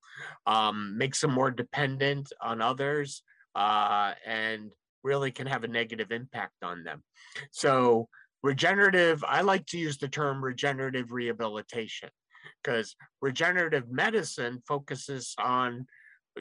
um, 0.45 0.97
makes 0.97 1.21
them 1.21 1.31
more 1.31 1.51
dependent 1.51 2.31
on 2.41 2.61
others 2.61 3.23
uh, 3.55 4.13
and 4.25 4.71
really 5.05 5.31
can 5.31 5.47
have 5.47 5.63
a 5.63 5.67
negative 5.81 6.11
impact 6.11 6.63
on 6.63 6.83
them. 6.83 7.03
So 7.51 8.09
regenerative, 8.43 9.23
I 9.23 9.41
like 9.41 9.65
to 9.67 9.77
use 9.77 9.97
the 9.97 10.09
term 10.09 10.43
regenerative 10.43 11.11
rehabilitation. 11.11 12.09
because 12.63 12.95
regenerative 13.21 13.89
medicine 13.89 14.61
focuses 14.67 15.33
on 15.39 15.85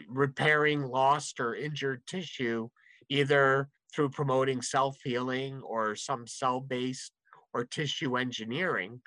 repairing 0.09 0.83
lost 0.83 1.41
or 1.41 1.55
injured 1.55 2.01
tissue, 2.07 2.69
either 3.09 3.69
through 3.95 4.11
promoting 4.11 4.61
self 4.63 4.97
healing 5.05 5.63
or 5.63 5.95
some 5.97 6.27
cell 6.27 6.61
based 6.61 7.13
or 7.53 7.65
tissue 7.65 8.17
engineering 8.17 9.01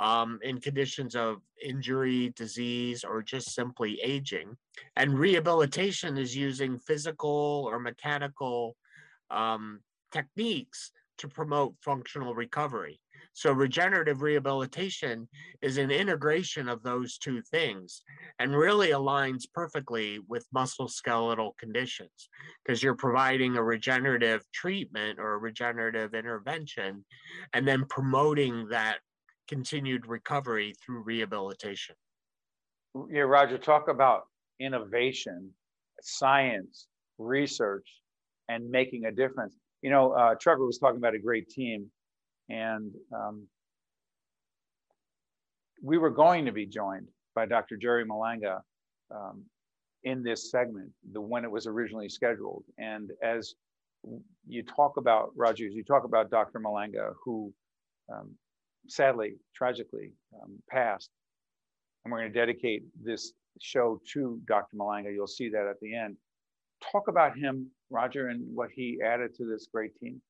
um, 0.00 0.38
in 0.42 0.60
conditions 0.60 1.14
of 1.14 1.38
injury, 1.62 2.32
disease, 2.36 3.04
or 3.04 3.22
just 3.22 3.54
simply 3.54 4.00
aging. 4.02 4.56
And 4.96 5.18
rehabilitation 5.18 6.18
is 6.18 6.36
using 6.36 6.78
physical 6.78 7.66
or 7.70 7.78
mechanical 7.78 8.76
um, 9.34 9.80
techniques 10.12 10.90
to 11.18 11.28
promote 11.28 11.74
functional 11.82 12.34
recovery. 12.34 13.00
So 13.32 13.52
regenerative 13.52 14.22
rehabilitation 14.22 15.28
is 15.60 15.76
an 15.76 15.90
integration 15.90 16.68
of 16.68 16.82
those 16.82 17.18
two 17.18 17.42
things 17.42 18.02
and 18.38 18.56
really 18.56 18.90
aligns 18.90 19.42
perfectly 19.52 20.20
with 20.28 20.46
musculoskeletal 20.54 21.56
conditions 21.58 22.28
because 22.64 22.82
you're 22.82 22.94
providing 22.94 23.56
a 23.56 23.62
regenerative 23.62 24.42
treatment 24.52 25.18
or 25.18 25.34
a 25.34 25.38
regenerative 25.38 26.14
intervention 26.14 27.04
and 27.52 27.66
then 27.66 27.84
promoting 27.88 28.68
that 28.68 28.98
continued 29.48 30.06
recovery 30.06 30.74
through 30.84 31.02
rehabilitation. 31.02 31.96
Yeah, 33.10 33.22
Roger, 33.22 33.58
talk 33.58 33.88
about 33.88 34.22
innovation, 34.60 35.50
science, 36.00 36.86
research, 37.18 37.88
and 38.48 38.70
making 38.70 39.06
a 39.06 39.12
difference. 39.12 39.56
You 39.82 39.90
know, 39.90 40.12
uh, 40.12 40.34
Trevor 40.40 40.64
was 40.64 40.78
talking 40.78 40.98
about 40.98 41.14
a 41.14 41.18
great 41.18 41.48
team, 41.48 41.90
and 42.48 42.92
um, 43.14 43.46
we 45.82 45.98
were 45.98 46.10
going 46.10 46.44
to 46.46 46.52
be 46.52 46.66
joined 46.66 47.08
by 47.34 47.46
Dr. 47.46 47.76
Jerry 47.76 48.04
Malanga 48.04 48.60
um, 49.14 49.44
in 50.04 50.22
this 50.22 50.50
segment, 50.50 50.90
the 51.12 51.20
when 51.20 51.44
it 51.44 51.50
was 51.50 51.66
originally 51.66 52.08
scheduled. 52.08 52.64
And 52.78 53.10
as 53.22 53.54
you 54.46 54.62
talk 54.62 54.96
about 54.96 55.30
Roger, 55.34 55.66
you 55.66 55.82
talk 55.82 56.04
about 56.04 56.30
Dr. 56.30 56.60
Malanga, 56.60 57.12
who 57.24 57.52
um, 58.12 58.34
sadly, 58.88 59.34
tragically, 59.54 60.12
um, 60.42 60.58
passed. 60.70 61.10
And 62.04 62.12
we're 62.12 62.20
going 62.20 62.32
to 62.32 62.38
dedicate 62.38 62.82
this 63.02 63.32
show 63.60 64.00
to 64.12 64.40
Dr. 64.46 64.76
Malanga. 64.76 65.12
You'll 65.12 65.26
see 65.26 65.48
that 65.50 65.66
at 65.66 65.80
the 65.80 65.94
end. 65.94 66.16
Talk 66.92 67.08
about 67.08 67.36
him, 67.36 67.70
Roger, 67.90 68.28
and 68.28 68.54
what 68.54 68.70
he 68.74 69.00
added 69.04 69.34
to 69.36 69.46
this 69.46 69.66
great 69.72 69.98
team. 69.98 70.20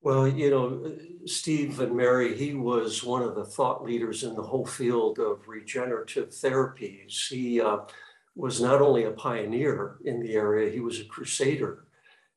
Well, 0.00 0.28
you 0.28 0.50
know, 0.50 0.96
Steve 1.26 1.80
and 1.80 1.96
Mary, 1.96 2.36
he 2.36 2.54
was 2.54 3.02
one 3.02 3.22
of 3.22 3.34
the 3.34 3.44
thought 3.44 3.82
leaders 3.82 4.22
in 4.22 4.34
the 4.34 4.42
whole 4.42 4.66
field 4.66 5.18
of 5.18 5.48
regenerative 5.48 6.28
therapies. 6.28 7.28
He 7.28 7.60
uh, 7.60 7.78
was 8.36 8.60
not 8.60 8.80
only 8.80 9.04
a 9.04 9.10
pioneer 9.10 9.98
in 10.04 10.20
the 10.20 10.34
area, 10.34 10.70
he 10.70 10.78
was 10.78 11.00
a 11.00 11.04
crusader 11.04 11.88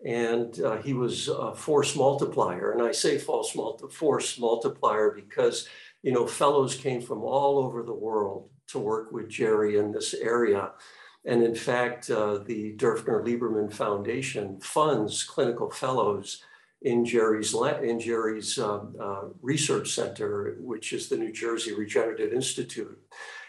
and 0.03 0.59
uh, 0.61 0.77
he 0.77 0.93
was 0.93 1.27
a 1.27 1.53
force 1.53 1.95
multiplier. 1.95 2.71
And 2.71 2.81
I 2.81 2.91
say 2.91 3.17
false 3.17 3.55
multi- 3.55 3.93
force 3.93 4.39
multiplier 4.39 5.11
because, 5.11 5.67
you 6.01 6.11
know, 6.11 6.25
fellows 6.25 6.75
came 6.75 7.01
from 7.01 7.19
all 7.19 7.59
over 7.59 7.83
the 7.83 7.93
world 7.93 8.49
to 8.67 8.79
work 8.79 9.11
with 9.11 9.29
Jerry 9.29 9.77
in 9.77 9.91
this 9.91 10.13
area. 10.13 10.71
And 11.25 11.43
in 11.43 11.55
fact, 11.55 12.09
uh, 12.09 12.39
the 12.39 12.73
Derfner 12.77 13.23
Lieberman 13.23 13.71
Foundation 13.71 14.59
funds 14.59 15.23
clinical 15.23 15.69
fellows 15.69 16.43
in 16.81 17.05
Jerry's 17.05 17.53
in 17.53 17.99
Jerry's 17.99 18.57
um, 18.57 18.95
uh, 18.99 19.25
research 19.41 19.93
center, 19.93 20.57
which 20.59 20.93
is 20.93 21.09
the 21.09 21.17
New 21.17 21.31
Jersey 21.31 21.73
Regenerative 21.73 22.33
Institute. 22.33 22.99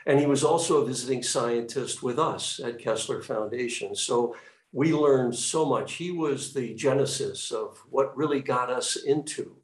And 0.04 0.20
he 0.20 0.26
was 0.26 0.44
also 0.44 0.82
a 0.82 0.86
visiting 0.86 1.22
scientist 1.22 2.02
with 2.02 2.18
us 2.18 2.60
at 2.62 2.78
Kessler 2.78 3.22
Foundation. 3.22 3.94
So 3.94 4.36
we 4.72 4.92
learned 4.92 5.34
so 5.34 5.64
much. 5.64 5.94
He 5.94 6.10
was 6.10 6.52
the 6.52 6.74
genesis 6.74 7.52
of 7.52 7.82
what 7.88 8.16
really 8.16 8.40
got 8.40 8.70
us 8.70 8.96
into 8.96 9.56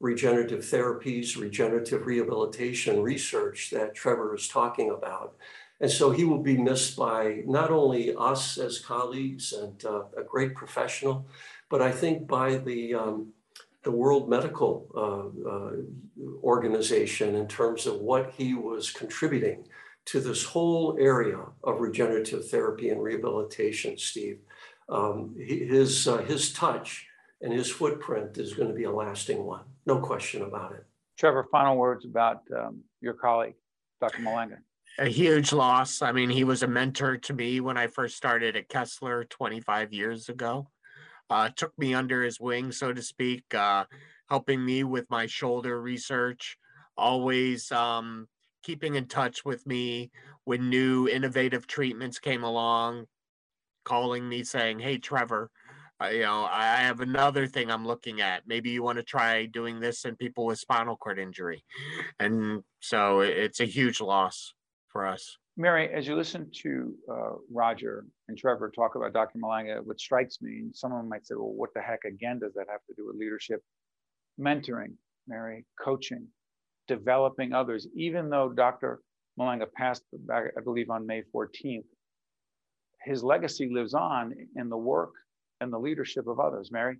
regenerative 0.00 0.60
therapies, 0.60 1.36
regenerative 1.36 2.06
rehabilitation 2.06 3.02
research 3.02 3.70
that 3.70 3.94
Trevor 3.94 4.34
is 4.34 4.46
talking 4.46 4.90
about. 4.90 5.34
And 5.80 5.90
so 5.90 6.10
he 6.10 6.24
will 6.24 6.42
be 6.42 6.56
missed 6.56 6.96
by 6.96 7.42
not 7.46 7.70
only 7.70 8.14
us 8.16 8.58
as 8.58 8.80
colleagues 8.80 9.52
and 9.52 9.84
uh, 9.84 10.04
a 10.16 10.24
great 10.24 10.54
professional, 10.54 11.26
but 11.68 11.80
I 11.80 11.92
think 11.92 12.26
by 12.26 12.56
the, 12.56 12.94
um, 12.94 13.32
the 13.84 13.92
World 13.92 14.28
Medical 14.28 14.86
uh, 14.96 15.48
uh, 15.48 15.72
Organization 16.42 17.36
in 17.36 17.46
terms 17.46 17.86
of 17.86 18.00
what 18.00 18.32
he 18.36 18.54
was 18.54 18.90
contributing 18.90 19.68
to 20.06 20.20
this 20.20 20.42
whole 20.42 20.96
area 20.98 21.38
of 21.62 21.80
regenerative 21.80 22.48
therapy 22.48 22.88
and 22.88 23.02
rehabilitation, 23.02 23.96
Steve 23.98 24.40
um, 24.88 25.34
his, 25.38 26.08
uh, 26.08 26.18
his 26.18 26.52
touch 26.52 27.06
and 27.40 27.52
his 27.52 27.70
footprint 27.70 28.38
is 28.38 28.54
going 28.54 28.68
to 28.68 28.74
be 28.74 28.84
a 28.84 28.90
lasting 28.90 29.44
one. 29.44 29.64
No 29.86 29.98
question 29.98 30.42
about 30.42 30.72
it. 30.72 30.84
Trevor, 31.18 31.46
final 31.50 31.76
words 31.76 32.04
about 32.04 32.42
um, 32.56 32.80
your 33.00 33.14
colleague, 33.14 33.54
Dr. 34.00 34.22
Malanga. 34.22 34.58
A 35.00 35.06
huge 35.06 35.52
loss. 35.52 36.02
I 36.02 36.10
mean, 36.10 36.28
he 36.28 36.42
was 36.42 36.64
a 36.64 36.66
mentor 36.66 37.18
to 37.18 37.32
me 37.32 37.60
when 37.60 37.76
I 37.78 37.86
first 37.86 38.16
started 38.16 38.56
at 38.56 38.68
Kessler 38.68 39.22
25 39.26 39.92
years 39.92 40.28
ago. 40.28 40.70
Uh, 41.30 41.50
took 41.54 41.72
me 41.78 41.94
under 41.94 42.24
his 42.24 42.40
wing, 42.40 42.72
so 42.72 42.92
to 42.92 43.00
speak, 43.00 43.54
uh, 43.54 43.84
helping 44.28 44.64
me 44.64 44.82
with 44.82 45.08
my 45.08 45.26
shoulder 45.26 45.80
research, 45.80 46.58
always 46.96 47.70
um, 47.70 48.26
keeping 48.64 48.96
in 48.96 49.06
touch 49.06 49.44
with 49.44 49.64
me 49.68 50.10
when 50.42 50.68
new 50.68 51.06
innovative 51.06 51.68
treatments 51.68 52.18
came 52.18 52.42
along, 52.42 53.04
calling 53.84 54.28
me 54.28 54.42
saying, 54.42 54.80
"Hey, 54.80 54.98
Trevor, 54.98 55.48
uh, 56.02 56.06
you 56.06 56.22
know, 56.22 56.44
I 56.50 56.78
have 56.78 57.00
another 57.00 57.46
thing 57.46 57.70
I'm 57.70 57.86
looking 57.86 58.20
at. 58.20 58.48
Maybe 58.48 58.70
you 58.70 58.82
want 58.82 58.98
to 58.98 59.04
try 59.04 59.46
doing 59.46 59.78
this 59.78 60.04
in 60.04 60.16
people 60.16 60.44
with 60.46 60.58
spinal 60.58 60.96
cord 60.96 61.20
injury." 61.20 61.64
And 62.18 62.64
so 62.80 63.20
it's 63.20 63.60
a 63.60 63.64
huge 63.64 64.00
loss 64.00 64.54
for 64.92 65.06
us. 65.06 65.36
Mary, 65.56 65.92
as 65.92 66.06
you 66.06 66.14
listen 66.14 66.48
to 66.62 66.94
uh, 67.10 67.30
Roger 67.52 68.06
and 68.28 68.38
Trevor 68.38 68.70
talk 68.70 68.94
about 68.94 69.12
Dr. 69.12 69.38
Malanga, 69.38 69.84
what 69.84 70.00
strikes 70.00 70.40
me, 70.40 70.58
and 70.58 70.76
some 70.76 70.92
of 70.92 70.98
them 70.98 71.08
might 71.08 71.26
say, 71.26 71.34
well, 71.34 71.52
what 71.52 71.70
the 71.74 71.80
heck 71.80 72.04
again 72.04 72.38
does 72.38 72.54
that 72.54 72.66
have 72.70 72.84
to 72.86 72.94
do 72.96 73.06
with 73.06 73.16
leadership? 73.16 73.62
Mentoring, 74.40 74.94
Mary, 75.26 75.64
coaching, 75.82 76.28
developing 76.86 77.52
others. 77.52 77.88
Even 77.94 78.30
though 78.30 78.50
Dr. 78.50 79.00
Malanga 79.38 79.66
passed 79.72 80.04
back, 80.12 80.44
I 80.56 80.60
believe, 80.60 80.90
on 80.90 81.06
May 81.06 81.22
14th, 81.34 81.84
his 83.04 83.24
legacy 83.24 83.68
lives 83.72 83.94
on 83.94 84.34
in 84.56 84.68
the 84.68 84.76
work 84.76 85.12
and 85.60 85.72
the 85.72 85.78
leadership 85.78 86.28
of 86.28 86.38
others. 86.38 86.70
Mary? 86.70 86.98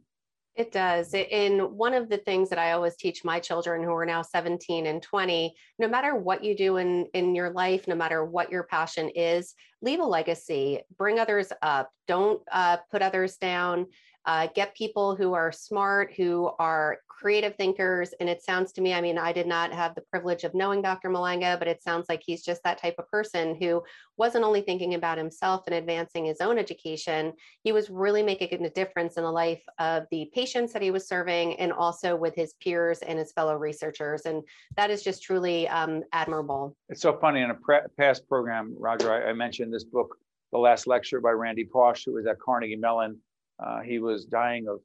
It 0.58 0.72
does. 0.72 1.14
In 1.14 1.60
one 1.76 1.94
of 1.94 2.08
the 2.08 2.16
things 2.16 2.50
that 2.50 2.58
I 2.58 2.72
always 2.72 2.96
teach 2.96 3.24
my 3.24 3.38
children 3.38 3.80
who 3.80 3.92
are 3.92 4.04
now 4.04 4.22
17 4.22 4.86
and 4.86 5.00
20, 5.00 5.54
no 5.78 5.86
matter 5.86 6.16
what 6.16 6.42
you 6.42 6.56
do 6.56 6.78
in, 6.78 7.06
in 7.14 7.32
your 7.32 7.50
life, 7.50 7.86
no 7.86 7.94
matter 7.94 8.24
what 8.24 8.50
your 8.50 8.64
passion 8.64 9.08
is, 9.10 9.54
leave 9.82 10.00
a 10.00 10.04
legacy, 10.04 10.80
bring 10.96 11.20
others 11.20 11.52
up, 11.62 11.92
don't 12.08 12.42
uh, 12.50 12.78
put 12.90 13.02
others 13.02 13.36
down, 13.36 13.86
uh, 14.28 14.46
get 14.54 14.76
people 14.76 15.16
who 15.16 15.32
are 15.32 15.50
smart, 15.50 16.12
who 16.14 16.50
are 16.58 16.98
creative 17.08 17.56
thinkers. 17.56 18.12
And 18.20 18.28
it 18.28 18.42
sounds 18.42 18.72
to 18.72 18.82
me, 18.82 18.92
I 18.92 19.00
mean, 19.00 19.16
I 19.16 19.32
did 19.32 19.46
not 19.46 19.72
have 19.72 19.94
the 19.94 20.02
privilege 20.02 20.44
of 20.44 20.54
knowing 20.54 20.82
Dr. 20.82 21.08
Malanga, 21.08 21.58
but 21.58 21.66
it 21.66 21.82
sounds 21.82 22.06
like 22.10 22.22
he's 22.24 22.44
just 22.44 22.62
that 22.62 22.78
type 22.78 22.96
of 22.98 23.10
person 23.10 23.56
who 23.58 23.82
wasn't 24.18 24.44
only 24.44 24.60
thinking 24.60 24.94
about 24.94 25.16
himself 25.16 25.62
and 25.66 25.74
advancing 25.74 26.26
his 26.26 26.42
own 26.42 26.58
education, 26.58 27.32
he 27.64 27.72
was 27.72 27.88
really 27.88 28.22
making 28.22 28.64
a 28.66 28.70
difference 28.70 29.16
in 29.16 29.24
the 29.24 29.32
life 29.32 29.62
of 29.78 30.04
the 30.10 30.30
patients 30.34 30.74
that 30.74 30.82
he 30.82 30.90
was 30.90 31.08
serving 31.08 31.58
and 31.58 31.72
also 31.72 32.14
with 32.14 32.34
his 32.34 32.52
peers 32.62 32.98
and 32.98 33.18
his 33.18 33.32
fellow 33.32 33.56
researchers. 33.56 34.26
And 34.26 34.42
that 34.76 34.90
is 34.90 35.02
just 35.02 35.22
truly 35.22 35.66
um, 35.68 36.02
admirable. 36.12 36.76
It's 36.90 37.00
so 37.00 37.16
funny 37.16 37.40
in 37.40 37.50
a 37.50 37.54
pre- 37.54 37.80
past 37.96 38.28
program, 38.28 38.76
Roger, 38.78 39.10
I, 39.10 39.30
I, 39.30 39.32
mentioned 39.32 39.72
this 39.72 39.84
book, 39.84 40.18
The 40.52 40.58
Last 40.58 40.86
Lecture 40.86 41.22
by 41.22 41.30
Randy 41.30 41.64
Pausch, 41.64 42.04
who 42.04 42.12
was 42.12 42.26
at 42.26 42.38
Carnegie 42.38 42.76
Mellon. 42.76 43.18
Uh, 43.58 43.80
he 43.80 43.98
was 43.98 44.24
dying 44.24 44.68
of 44.68 44.80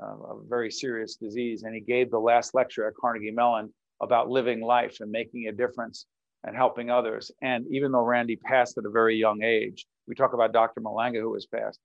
a 0.00 0.34
very 0.48 0.70
serious 0.70 1.16
disease. 1.16 1.62
And 1.62 1.74
he 1.74 1.80
gave 1.80 2.10
the 2.10 2.18
last 2.18 2.54
lecture 2.54 2.86
at 2.86 2.94
Carnegie 3.00 3.30
Mellon 3.30 3.72
about 4.02 4.28
living 4.28 4.60
life 4.60 4.98
and 5.00 5.10
making 5.10 5.48
a 5.48 5.52
difference 5.52 6.06
and 6.44 6.54
helping 6.54 6.90
others. 6.90 7.30
And 7.42 7.66
even 7.70 7.92
though 7.92 8.04
Randy 8.04 8.36
passed 8.36 8.78
at 8.78 8.84
a 8.84 8.90
very 8.90 9.16
young 9.16 9.42
age, 9.42 9.86
we 10.06 10.14
talk 10.14 10.34
about 10.34 10.52
Dr. 10.52 10.80
Malanga, 10.80 11.20
who 11.20 11.34
has 11.34 11.46
passed. 11.46 11.80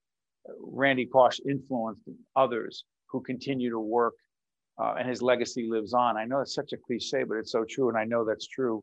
Randy 0.60 1.06
Pausch 1.06 1.40
influenced 1.48 2.02
others 2.36 2.84
who 3.06 3.20
continue 3.20 3.70
to 3.70 3.78
work, 3.78 4.14
uh, 4.78 4.94
and 4.98 5.08
his 5.08 5.22
legacy 5.22 5.68
lives 5.70 5.94
on. 5.94 6.16
I 6.16 6.24
know 6.24 6.40
it's 6.40 6.54
such 6.54 6.72
a 6.72 6.76
cliche, 6.76 7.24
but 7.24 7.36
it's 7.36 7.52
so 7.52 7.64
true, 7.68 7.88
and 7.88 7.98
I 7.98 8.04
know 8.04 8.24
that's 8.24 8.46
true 8.46 8.82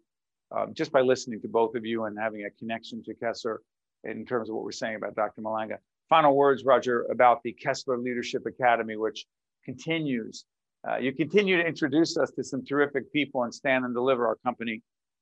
um, 0.55 0.73
just 0.73 0.91
by 0.91 1.01
listening 1.01 1.41
to 1.41 1.47
both 1.47 1.75
of 1.75 1.85
you 1.85 2.05
and 2.05 2.17
having 2.17 2.45
a 2.45 2.49
connection 2.51 3.03
to 3.03 3.13
Kessler 3.15 3.61
in 4.03 4.25
terms 4.25 4.49
of 4.49 4.55
what 4.55 4.63
we're 4.63 4.71
saying 4.71 4.95
about 4.95 5.15
Dr. 5.15 5.41
Malanga 5.41 5.77
final 6.09 6.35
words, 6.35 6.65
Roger, 6.65 7.05
about 7.11 7.41
the 7.43 7.53
Kessler 7.53 7.97
Leadership 7.97 8.45
Academy, 8.45 8.97
which 8.97 9.25
continues. 9.63 10.45
Uh, 10.87 10.97
you 10.97 11.13
continue 11.13 11.57
to 11.57 11.65
introduce 11.65 12.17
us 12.17 12.31
to 12.31 12.43
some 12.43 12.65
terrific 12.65 13.11
people 13.13 13.43
and 13.43 13.53
stand 13.53 13.85
and 13.85 13.93
deliver 13.93 14.27
our 14.27 14.37
company 14.43 14.81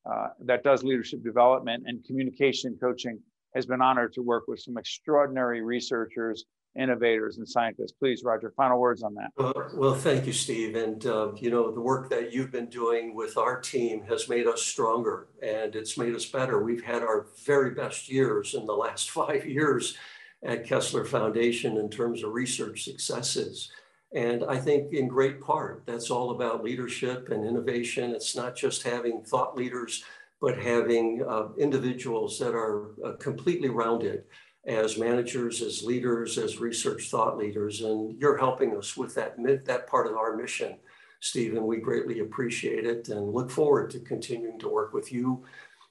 uh, 0.10 0.28
that 0.46 0.64
does 0.64 0.84
leadership 0.84 1.22
development 1.24 1.84
and 1.86 2.04
communication 2.06 2.78
coaching 2.80 3.20
has 3.54 3.66
been 3.66 3.82
honored 3.82 4.14
to 4.14 4.22
work 4.22 4.44
with 4.48 4.60
some 4.60 4.78
extraordinary 4.78 5.62
researchers, 5.62 6.46
innovators, 6.80 7.38
and 7.38 7.48
scientists. 7.48 7.92
Please, 7.92 8.22
Roger, 8.24 8.54
final 8.56 8.80
words 8.80 9.02
on 9.04 9.16
that. 9.16 9.32
Well, 9.74 9.96
thank 9.96 10.28
you, 10.28 10.34
Steve. 10.34 10.76
And, 10.76 11.04
uh, 11.06 11.32
you 11.36 11.50
know, 11.50 11.72
the 11.72 11.82
work 11.82 12.10
that 12.12 12.32
you've 12.32 12.52
been 12.52 12.70
doing 12.70 13.16
with 13.16 13.36
our 13.36 13.60
team 13.60 14.04
has 14.08 14.30
made 14.30 14.48
us 14.48 14.62
stronger 14.62 15.28
and 15.42 15.76
it's 15.76 15.98
made 15.98 16.14
us 16.14 16.26
better. 16.26 16.62
We've 16.62 16.84
had 16.84 17.02
our 17.02 17.28
very 17.44 17.72
best 17.72 18.10
years 18.10 18.54
in 18.54 18.66
the 18.66 18.74
last 18.74 19.10
five 19.20 19.46
years 19.46 19.98
at 20.44 20.66
Kessler 20.66 21.06
Foundation 21.06 21.78
in 21.78 21.90
terms 21.90 22.24
of 22.24 22.34
research 22.34 22.84
successes. 22.84 23.72
And 24.14 24.44
I 24.46 24.58
think 24.58 24.94
in 24.94 25.08
great 25.08 25.42
part, 25.42 25.84
that's 25.86 26.10
all 26.10 26.32
about 26.32 26.64
leadership 26.64 27.30
and 27.30 27.46
innovation. 27.46 28.12
It's 28.12 28.36
not 28.36 28.56
just 28.56 28.84
having 28.84 29.24
thought 29.24 29.58
leaders, 29.58 30.04
but 30.40 30.58
having 30.58 31.26
uh, 31.28 31.48
individuals 31.58 32.40
that 32.40 32.54
are 32.54 32.92
uh, 33.04 33.14
completely 33.14 33.70
rounded 33.70 34.24
as 34.66 34.98
managers, 34.98 35.62
as 35.62 35.84
leaders, 35.84 36.38
as 36.38 36.60
research 36.60 37.10
thought 37.10 37.38
leaders. 37.38 37.82
And 37.82 38.20
you're 38.20 38.38
helping 38.38 38.78
us 38.78 38.96
with 38.96 39.16
that, 39.16 39.36
that 39.66 39.88
part 39.88 40.08
of 40.08 40.16
our 40.16 40.36
mission, 40.36 40.78
Stephen. 41.20 41.66
We 41.66 41.78
greatly 41.78 42.20
appreciate 42.20 42.86
it 42.86 43.10
and 43.10 43.34
look 43.34 43.50
forward 43.50 43.90
to 43.92 44.00
continuing 44.00 44.60
to 44.60 44.70
work 44.70 44.94
with 44.94 45.12
you 45.12 45.44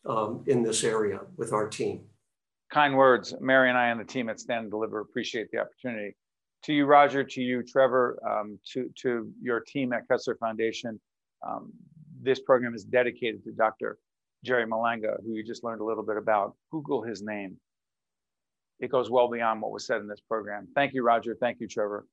um, 0.05 0.45
in 0.47 0.63
this 0.63 0.85
area 0.85 1.21
with 1.37 1.53
our 1.53 1.69
team. 1.69 2.03
Kind 2.73 2.97
words. 2.97 3.35
Mary 3.41 3.69
and 3.69 3.79
I 3.79 3.89
and 3.89 4.01
the 4.01 4.05
team 4.05 4.29
at 4.29 4.41
Stand 4.41 4.63
and 4.63 4.71
Deliver 4.71 5.01
appreciate 5.01 5.51
the 5.53 5.59
opportunity 5.59 6.15
to 6.65 6.73
you, 6.73 6.85
Roger, 6.85 7.23
to 7.23 7.41
you, 7.41 7.63
Trevor, 7.63 8.19
um, 8.29 8.59
to, 8.73 8.91
to 9.03 9.31
your 9.41 9.61
team 9.61 9.93
at 9.93 10.09
Kessler 10.09 10.37
Foundation. 10.37 11.01
Um, 11.47 11.73
this 12.21 12.41
program 12.41 12.75
is 12.75 12.85
dedicated 12.85 13.45
to 13.45 13.53
Dr. 13.53 13.99
Jerry 14.45 14.67
Malanga, 14.67 15.23
who 15.25 15.35
you 15.35 15.45
just 15.45 15.63
learned 15.63 15.81
a 15.81 15.85
little 15.85 16.05
bit 16.05 16.17
about. 16.17 16.57
Google 16.73 17.03
his 17.03 17.23
name. 17.23 17.57
It 18.81 18.91
goes 18.91 19.11
well 19.11 19.31
beyond 19.31 19.63
what 19.63 19.71
was 19.71 19.87
said 19.87 20.01
in 20.01 20.09
this 20.09 20.21
program. 20.21 20.67
Thank 20.75 20.93
you, 20.93 21.03
Roger. 21.03 21.37
Thank 21.39 21.61
you, 21.61 21.69
Trevor. 21.69 22.07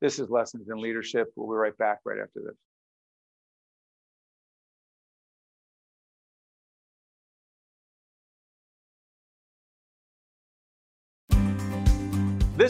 This 0.00 0.18
is 0.18 0.28
Lessons 0.28 0.68
in 0.68 0.80
Leadership. 0.80 1.32
We'll 1.36 1.48
be 1.48 1.56
right 1.56 1.76
back 1.78 2.00
right 2.04 2.18
after 2.18 2.40
this. 2.44 2.56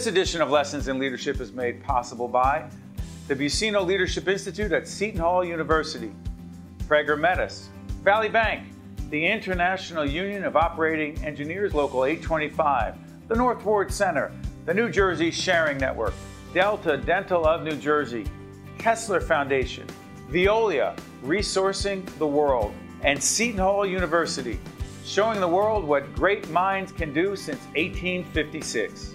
This 0.00 0.07
edition 0.07 0.40
of 0.40 0.50
Lessons 0.50 0.88
in 0.88 0.99
Leadership 0.99 1.42
is 1.42 1.52
made 1.52 1.85
possible 1.85 2.26
by 2.26 2.71
the 3.28 3.37
Buccino 3.37 3.85
Leadership 3.85 4.28
Institute 4.28 4.73
at 4.73 4.88
Seton 4.88 5.21
Hall 5.21 5.45
University, 5.45 6.11
Prager 6.88 7.21
Metis, 7.21 7.69
Valley 8.02 8.30
Bank, 8.30 8.66
the 9.11 9.26
International 9.26 10.07
Union 10.07 10.45
of 10.45 10.57
Operating 10.57 11.23
Engineers 11.23 11.75
Local 11.75 12.07
825, 12.07 12.95
the 13.28 13.35
North 13.37 13.62
Ward 13.62 13.92
Center, 13.92 14.33
the 14.64 14.73
New 14.73 14.88
Jersey 14.88 15.30
Sharing 15.30 15.76
Network, 15.76 16.14
Delta 16.54 16.97
Dental 16.97 17.45
of 17.45 17.62
New 17.62 17.76
Jersey, 17.76 18.25
Kessler 18.78 19.21
Foundation, 19.21 19.87
Veolia, 20.30 20.99
Resourcing 21.23 22.07
the 22.16 22.26
World, 22.26 22.73
and 23.02 23.23
Seton 23.23 23.59
Hall 23.59 23.85
University, 23.85 24.59
showing 25.04 25.40
the 25.40 25.49
world 25.49 25.85
what 25.85 26.14
great 26.14 26.49
minds 26.49 26.90
can 26.90 27.12
do 27.12 27.37
since 27.37 27.61
1856. 27.75 29.14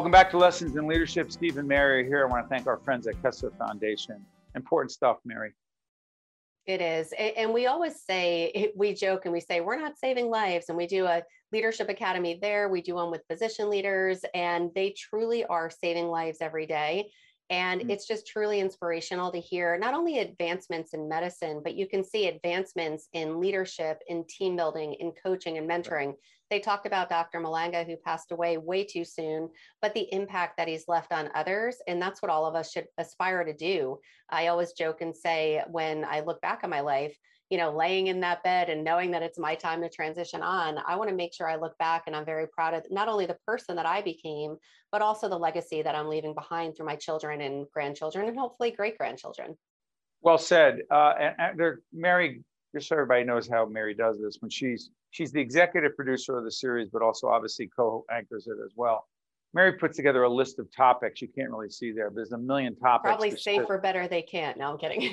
Welcome 0.00 0.12
back 0.12 0.30
to 0.30 0.38
Lessons 0.38 0.76
in 0.76 0.86
Leadership. 0.86 1.30
Steve 1.30 1.58
and 1.58 1.68
Mary 1.68 2.06
here. 2.06 2.26
I 2.26 2.30
want 2.30 2.42
to 2.42 2.48
thank 2.48 2.66
our 2.66 2.78
friends 2.78 3.06
at 3.06 3.20
Kessler 3.20 3.52
Foundation. 3.58 4.24
Important 4.54 4.90
stuff, 4.92 5.18
Mary. 5.26 5.52
It 6.64 6.80
is. 6.80 7.12
And 7.18 7.52
we 7.52 7.66
always 7.66 8.00
say, 8.00 8.72
we 8.76 8.94
joke 8.94 9.26
and 9.26 9.32
we 9.34 9.40
say, 9.40 9.60
we're 9.60 9.78
not 9.78 9.98
saving 9.98 10.30
lives. 10.30 10.70
And 10.70 10.78
we 10.78 10.86
do 10.86 11.04
a 11.04 11.22
leadership 11.52 11.90
academy 11.90 12.38
there. 12.40 12.70
We 12.70 12.80
do 12.80 12.94
one 12.94 13.10
with 13.10 13.26
physician 13.30 13.68
leaders, 13.68 14.24
and 14.32 14.70
they 14.74 14.94
truly 14.96 15.44
are 15.44 15.68
saving 15.68 16.06
lives 16.06 16.38
every 16.40 16.64
day. 16.64 17.10
And 17.50 17.82
mm-hmm. 17.82 17.90
it's 17.90 18.06
just 18.06 18.26
truly 18.26 18.60
inspirational 18.60 19.30
to 19.32 19.38
hear 19.38 19.76
not 19.76 19.92
only 19.92 20.20
advancements 20.20 20.94
in 20.94 21.10
medicine, 21.10 21.60
but 21.62 21.74
you 21.74 21.86
can 21.86 22.02
see 22.02 22.28
advancements 22.28 23.08
in 23.12 23.38
leadership, 23.38 24.00
in 24.08 24.24
team 24.30 24.56
building, 24.56 24.94
in 24.94 25.12
coaching 25.22 25.58
and 25.58 25.68
mentoring. 25.68 26.14
They 26.50 26.58
talked 26.58 26.84
about 26.86 27.08
Dr. 27.08 27.40
Malanga, 27.40 27.86
who 27.86 27.96
passed 27.96 28.32
away 28.32 28.56
way 28.58 28.84
too 28.84 29.04
soon, 29.04 29.48
but 29.80 29.94
the 29.94 30.12
impact 30.12 30.56
that 30.56 30.66
he's 30.66 30.88
left 30.88 31.12
on 31.12 31.30
others. 31.34 31.76
And 31.86 32.02
that's 32.02 32.20
what 32.20 32.30
all 32.30 32.44
of 32.44 32.56
us 32.56 32.72
should 32.72 32.88
aspire 32.98 33.44
to 33.44 33.52
do. 33.52 34.00
I 34.30 34.48
always 34.48 34.72
joke 34.72 35.00
and 35.00 35.16
say, 35.16 35.62
when 35.70 36.04
I 36.04 36.20
look 36.20 36.40
back 36.40 36.60
on 36.64 36.70
my 36.70 36.80
life, 36.80 37.16
you 37.50 37.58
know, 37.58 37.70
laying 37.70 38.08
in 38.08 38.20
that 38.20 38.42
bed 38.42 38.68
and 38.68 38.84
knowing 38.84 39.10
that 39.12 39.22
it's 39.22 39.38
my 39.38 39.54
time 39.54 39.80
to 39.82 39.88
transition 39.88 40.42
on, 40.42 40.78
I 40.86 40.96
want 40.96 41.10
to 41.10 41.16
make 41.16 41.34
sure 41.34 41.48
I 41.48 41.56
look 41.56 41.76
back 41.78 42.04
and 42.06 42.14
I'm 42.14 42.24
very 42.24 42.46
proud 42.48 42.74
of 42.74 42.84
not 42.90 43.08
only 43.08 43.26
the 43.26 43.38
person 43.46 43.76
that 43.76 43.86
I 43.86 44.02
became, 44.02 44.56
but 44.90 45.02
also 45.02 45.28
the 45.28 45.38
legacy 45.38 45.82
that 45.82 45.94
I'm 45.94 46.08
leaving 46.08 46.34
behind 46.34 46.76
through 46.76 46.86
my 46.86 46.96
children 46.96 47.40
and 47.40 47.66
grandchildren 47.72 48.28
and 48.28 48.38
hopefully 48.38 48.70
great 48.72 48.98
grandchildren. 48.98 49.56
Well 50.20 50.38
said. 50.38 50.80
Uh, 50.90 51.14
and, 51.18 51.60
and 51.60 51.78
Mary, 51.92 52.42
just 52.74 52.88
so 52.88 52.96
everybody 52.96 53.24
knows 53.24 53.48
how 53.48 53.66
Mary 53.66 53.94
does 53.94 54.20
this, 54.20 54.36
when 54.40 54.50
she's 54.50 54.90
she's 55.10 55.32
the 55.32 55.40
executive 55.40 55.94
producer 55.96 56.36
of 56.38 56.44
the 56.44 56.52
series, 56.52 56.88
but 56.88 57.02
also 57.02 57.28
obviously 57.28 57.68
co-anchors 57.74 58.46
it 58.46 58.56
as 58.64 58.72
well. 58.76 59.06
Mary 59.52 59.72
puts 59.72 59.96
together 59.96 60.22
a 60.22 60.28
list 60.28 60.58
of 60.60 60.68
topics 60.74 61.20
you 61.20 61.28
can't 61.28 61.50
really 61.50 61.70
see 61.70 61.90
there. 61.90 62.10
There's 62.14 62.32
a 62.32 62.38
million 62.38 62.76
topics. 62.76 63.08
Probably 63.08 63.36
safer, 63.36 63.78
better 63.78 64.06
they 64.06 64.22
can't. 64.22 64.56
No, 64.56 64.70
I'm 64.72 64.78
kidding. 64.78 65.12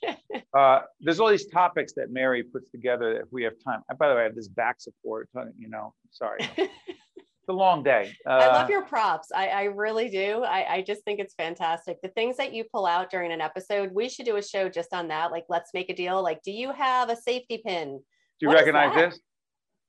uh, 0.56 0.80
there's 1.00 1.20
all 1.20 1.30
these 1.30 1.46
topics 1.46 1.94
that 1.94 2.10
Mary 2.10 2.42
puts 2.42 2.70
together 2.70 3.18
if 3.18 3.28
we 3.30 3.42
have 3.44 3.54
time. 3.64 3.80
By 3.98 4.08
the 4.08 4.14
way, 4.14 4.20
I 4.20 4.24
have 4.24 4.34
this 4.34 4.48
back 4.48 4.80
support, 4.80 5.30
you 5.58 5.68
know, 5.68 5.94
sorry. 6.10 6.40
it's 6.58 7.48
a 7.48 7.52
long 7.52 7.82
day. 7.82 8.12
Uh, 8.26 8.32
I 8.32 8.46
love 8.48 8.68
your 8.68 8.82
props. 8.82 9.28
I, 9.34 9.48
I 9.48 9.62
really 9.64 10.10
do. 10.10 10.44
I, 10.44 10.74
I 10.74 10.82
just 10.82 11.02
think 11.04 11.18
it's 11.18 11.32
fantastic. 11.32 11.96
The 12.02 12.08
things 12.08 12.36
that 12.36 12.52
you 12.52 12.64
pull 12.64 12.84
out 12.84 13.10
during 13.10 13.32
an 13.32 13.40
episode, 13.40 13.90
we 13.94 14.10
should 14.10 14.26
do 14.26 14.36
a 14.36 14.42
show 14.42 14.68
just 14.68 14.92
on 14.92 15.08
that. 15.08 15.30
Like, 15.30 15.44
let's 15.48 15.70
make 15.72 15.88
a 15.88 15.94
deal. 15.94 16.22
Like, 16.22 16.42
do 16.42 16.52
you 16.52 16.72
have 16.72 17.08
a 17.08 17.16
safety 17.16 17.62
pin? 17.64 18.00
Do 18.38 18.46
you 18.46 18.48
what 18.48 18.58
recognize 18.58 18.94
this? 18.94 19.18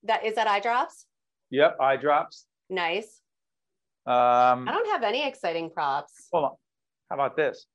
That 0.04 0.26
is 0.26 0.36
that 0.36 0.48
eye 0.48 0.60
drops? 0.60 1.06
Yep, 1.52 1.78
eye 1.82 1.98
drops. 1.98 2.46
Nice. 2.70 3.22
Um, 4.06 4.68
I 4.68 4.72
don't 4.72 4.90
have 4.90 5.04
any 5.04 5.28
exciting 5.28 5.70
props. 5.70 6.28
Hold 6.32 6.46
on. 6.46 6.52
How 7.10 7.16
about 7.16 7.36
this? 7.36 7.66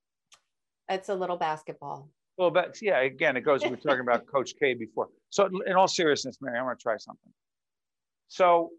It's 0.88 1.08
a 1.08 1.14
little 1.14 1.36
basketball. 1.36 2.08
Well, 2.36 2.50
but 2.50 2.76
yeah, 2.82 3.00
again, 3.00 3.36
it 3.36 3.42
goes. 3.42 3.62
We 3.62 3.70
were 3.70 3.76
talking 3.76 4.00
about 4.00 4.26
Coach 4.32 4.54
K 4.58 4.74
before. 4.74 5.08
So, 5.30 5.48
in 5.66 5.74
all 5.74 5.88
seriousness, 5.88 6.38
Mary, 6.40 6.58
I 6.58 6.62
want 6.62 6.78
to 6.78 6.82
try 6.82 6.96
something. 6.96 7.32
So, 8.28 8.70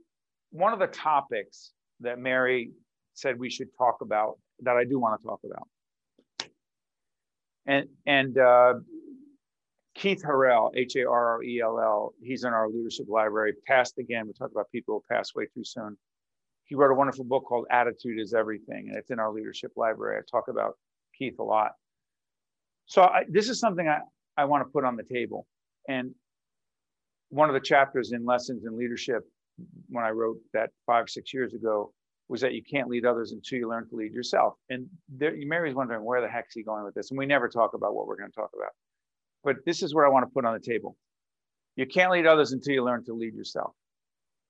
one 0.51 0.73
of 0.73 0.79
the 0.79 0.87
topics 0.87 1.71
that 2.01 2.19
Mary 2.19 2.71
said 3.13 3.39
we 3.39 3.49
should 3.49 3.69
talk 3.77 3.97
about 4.01 4.37
that 4.61 4.75
I 4.75 4.83
do 4.83 4.99
want 4.99 5.21
to 5.21 5.27
talk 5.27 5.39
about, 5.45 6.49
and 7.65 7.87
and 8.05 8.37
uh, 8.37 8.73
Keith 9.95 10.23
Harrell, 10.23 10.71
H 10.75 10.95
A 10.97 11.05
R 11.05 11.35
R 11.35 11.43
E 11.43 11.61
L 11.61 11.79
L, 11.79 12.13
he's 12.21 12.43
in 12.43 12.53
our 12.53 12.69
leadership 12.69 13.07
library. 13.09 13.53
Passed 13.67 13.97
again. 13.97 14.27
We 14.27 14.33
talk 14.33 14.51
about 14.51 14.69
people 14.71 14.95
who 14.95 15.15
pass 15.15 15.33
way 15.35 15.45
too 15.53 15.63
soon. 15.63 15.97
He 16.65 16.75
wrote 16.75 16.91
a 16.91 16.95
wonderful 16.95 17.25
book 17.25 17.45
called 17.45 17.65
Attitude 17.71 18.19
is 18.19 18.33
Everything, 18.33 18.89
and 18.89 18.97
it's 18.97 19.11
in 19.11 19.19
our 19.19 19.31
leadership 19.31 19.71
library. 19.75 20.17
I 20.17 20.21
talk 20.29 20.47
about 20.49 20.77
Keith 21.17 21.39
a 21.39 21.43
lot. 21.43 21.71
So 22.87 23.03
I, 23.03 23.23
this 23.29 23.49
is 23.49 23.59
something 23.59 23.87
I, 23.87 23.99
I 24.37 24.45
want 24.45 24.67
to 24.67 24.71
put 24.71 24.83
on 24.83 24.95
the 24.95 25.03
table. 25.03 25.47
and 25.87 26.13
one 27.29 27.49
of 27.49 27.53
the 27.53 27.59
chapters 27.59 28.11
in 28.11 28.25
Lessons 28.25 28.65
in 28.65 28.77
Leadership, 28.77 29.23
when 29.89 30.03
I 30.03 30.09
wrote 30.09 30.37
that 30.53 30.69
five, 30.85 31.09
six 31.09 31.33
years 31.33 31.53
ago, 31.53 31.93
was 32.27 32.41
that 32.41 32.53
you 32.53 32.63
can't 32.63 32.89
lead 32.89 33.05
others 33.05 33.31
until 33.31 33.59
you 33.59 33.69
learn 33.69 33.87
to 33.89 33.95
lead 33.95 34.13
yourself. 34.13 34.55
And 34.69 34.87
there, 35.09 35.33
Mary's 35.37 35.75
wondering 35.75 36.03
where 36.03 36.21
the 36.21 36.27
heck's 36.27 36.55
he 36.55 36.63
going 36.63 36.83
with 36.83 36.95
this? 36.95 37.11
And 37.11 37.17
we 37.17 37.25
never 37.25 37.47
talk 37.47 37.73
about 37.73 37.93
what 37.93 38.07
we're 38.07 38.17
going 38.17 38.31
to 38.31 38.35
talk 38.35 38.49
about. 38.55 38.71
But 39.45 39.57
this 39.63 39.83
is 39.83 39.93
what 39.93 40.05
I 40.05 40.09
want 40.09 40.25
to 40.25 40.33
put 40.33 40.43
on 40.43 40.53
the 40.53 40.59
table. 40.59 40.97
You 41.75 41.85
can't 41.85 42.11
lead 42.11 42.25
others 42.25 42.51
until 42.51 42.73
you 42.73 42.83
learn 42.83 43.05
to 43.05 43.13
lead 43.13 43.35
yourself. 43.35 43.73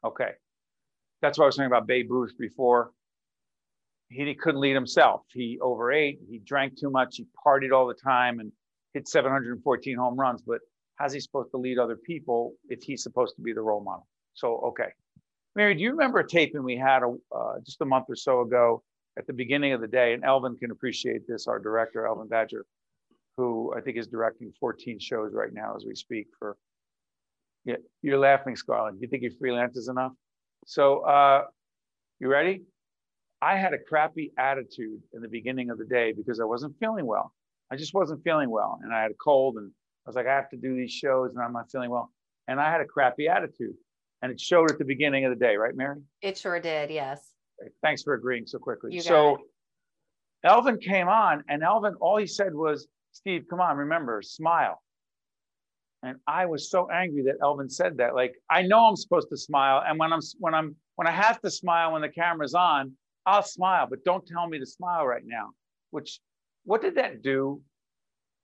Okay. 0.03 0.29
That's 1.21 1.37
what 1.37 1.45
I 1.45 1.47
was 1.47 1.55
talking 1.57 1.67
about 1.67 1.85
Babe 1.85 2.09
Ruth 2.09 2.33
before. 2.39 2.91
He, 4.09 4.25
he 4.25 4.35
couldn't 4.35 4.61
lead 4.61 4.73
himself. 4.73 5.23
He 5.33 5.59
overate, 5.61 6.19
he 6.29 6.39
drank 6.39 6.79
too 6.79 6.89
much, 6.89 7.17
he 7.17 7.25
partied 7.45 7.73
all 7.73 7.87
the 7.87 7.95
time 7.95 8.39
and 8.39 8.51
hit 8.93 9.07
714 9.07 9.97
home 9.97 10.15
runs. 10.15 10.41
But 10.41 10.61
how's 10.95 11.11
he 11.11 11.19
supposed 11.19 11.51
to 11.51 11.57
lead 11.57 11.77
other 11.77 11.97
people 11.97 12.53
if 12.69 12.81
he's 12.81 13.03
supposed 13.03 13.35
to 13.35 13.41
be 13.41 13.51
the 13.51 13.61
role 13.61 13.83
model? 13.83 14.07
So, 14.33 14.57
okay. 14.67 14.89
Mary, 15.55 15.75
do 15.75 15.81
you 15.81 15.91
remember 15.91 16.19
a 16.19 16.27
taping 16.27 16.63
we 16.63 16.77
had 16.77 17.01
a, 17.03 17.15
uh, 17.35 17.59
just 17.65 17.81
a 17.81 17.85
month 17.85 18.05
or 18.07 18.15
so 18.15 18.41
ago 18.41 18.83
at 19.17 19.27
the 19.27 19.33
beginning 19.33 19.73
of 19.73 19.81
the 19.81 19.87
day? 19.87 20.13
And 20.13 20.23
Elvin 20.23 20.55
can 20.57 20.71
appreciate 20.71 21.27
this, 21.27 21.47
our 21.47 21.59
director, 21.59 22.05
Elvin 22.05 22.27
Badger, 22.27 22.65
who 23.37 23.73
I 23.75 23.81
think 23.81 23.97
is 23.97 24.07
directing 24.07 24.51
14 24.59 24.99
shows 24.99 25.33
right 25.33 25.51
now 25.51 25.75
as 25.75 25.85
we 25.85 25.95
speak 25.95 26.27
for. 26.39 26.57
Yeah, 27.65 27.75
you're 28.01 28.19
laughing, 28.19 28.55
Scarlett. 28.55 28.95
You 28.99 29.07
think 29.07 29.23
your 29.23 29.31
freelance 29.39 29.75
is 29.75 29.87
enough? 29.87 30.11
So, 30.67 30.99
uh, 30.99 31.43
you 32.19 32.27
ready? 32.27 32.63
I 33.41 33.57
had 33.57 33.73
a 33.73 33.77
crappy 33.77 34.31
attitude 34.37 35.01
in 35.13 35.21
the 35.21 35.27
beginning 35.27 35.69
of 35.69 35.77
the 35.77 35.85
day 35.85 36.13
because 36.13 36.39
I 36.39 36.45
wasn't 36.45 36.75
feeling 36.79 37.05
well. 37.05 37.33
I 37.71 37.75
just 37.75 37.93
wasn't 37.93 38.23
feeling 38.23 38.49
well. 38.49 38.79
And 38.83 38.93
I 38.93 39.01
had 39.01 39.11
a 39.11 39.15
cold 39.15 39.57
and 39.57 39.71
I 40.05 40.09
was 40.09 40.15
like, 40.15 40.27
I 40.27 40.35
have 40.35 40.49
to 40.51 40.57
do 40.57 40.75
these 40.75 40.91
shows 40.91 41.31
and 41.33 41.43
I'm 41.43 41.53
not 41.53 41.69
feeling 41.71 41.89
well. 41.89 42.11
And 42.47 42.59
I 42.59 42.71
had 42.71 42.81
a 42.81 42.85
crappy 42.85 43.27
attitude. 43.27 43.75
And 44.21 44.31
it 44.31 44.39
showed 44.39 44.71
at 44.71 44.77
the 44.77 44.85
beginning 44.85 45.25
of 45.25 45.31
the 45.31 45.43
day, 45.43 45.55
right, 45.57 45.75
Mary? 45.75 45.97
It 46.21 46.37
sure 46.37 46.59
did, 46.59 46.89
yes. 46.89 47.31
Thanks 47.81 48.03
for 48.03 48.13
agreeing 48.13 48.45
so 48.45 48.57
quickly. 48.57 48.93
You 48.93 49.01
so 49.01 49.35
it. 49.35 49.41
Elvin 50.45 50.77
came 50.77 51.07
on, 51.07 51.43
and 51.49 51.63
Elvin, 51.63 51.95
all 51.99 52.17
he 52.17 52.27
said 52.27 52.53
was, 52.53 52.87
Steve, 53.15 53.45
come 53.49 53.61
on, 53.61 53.77
remember, 53.77 54.21
smile. 54.21 54.81
And 56.03 56.17
I 56.27 56.45
was 56.45 56.69
so 56.69 56.89
angry 56.91 57.23
that 57.23 57.35
Elvin 57.41 57.69
said 57.69 57.95
that. 57.97 58.13
Like, 58.13 58.33
I 58.49 58.61
know 58.61 58.85
I'm 58.85 58.97
supposed 58.97 59.29
to 59.29 59.37
smile, 59.37 59.81
and 59.87 59.97
when 59.97 60.11
I'm 60.11 60.19
when 60.37 60.53
I'm 60.53 60.75
when 60.97 61.07
I 61.07 61.11
have 61.11 61.41
to 61.41 61.49
smile 61.49 61.93
when 61.93 62.01
the 62.01 62.09
camera's 62.09 62.53
on, 62.53 62.91
I'll 63.25 63.41
smile, 63.41 63.87
but 63.89 64.03
don't 64.03 64.27
tell 64.27 64.47
me 64.47 64.59
to 64.59 64.65
smile 64.65 65.05
right 65.05 65.23
now. 65.25 65.51
Which, 65.91 66.19
what 66.65 66.81
did 66.81 66.95
that 66.95 67.23
do? 67.23 67.61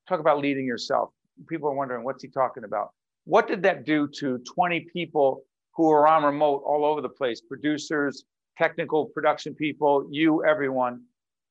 Talk 0.07 0.21
about 0.21 0.39
leading 0.39 0.65
yourself. 0.65 1.10
People 1.49 1.67
are 1.69 1.75
wondering 1.75 2.05
what's 2.05 2.23
he 2.23 2.29
talking 2.29 2.63
about. 2.63 2.91
What 3.25 3.47
did 3.47 3.62
that 3.63 3.86
do 3.86 4.07
to 4.19 4.39
20 4.55 4.88
people 4.93 5.43
who 5.75 5.91
are 5.91 6.07
on 6.07 6.23
remote 6.23 6.63
all 6.65 6.86
over 6.86 7.01
the 7.01 7.10
place, 7.10 7.41
producers, 7.41 8.23
technical 8.57 9.07
production 9.07 9.53
people, 9.53 10.07
you, 10.10 10.45
everyone. 10.45 11.03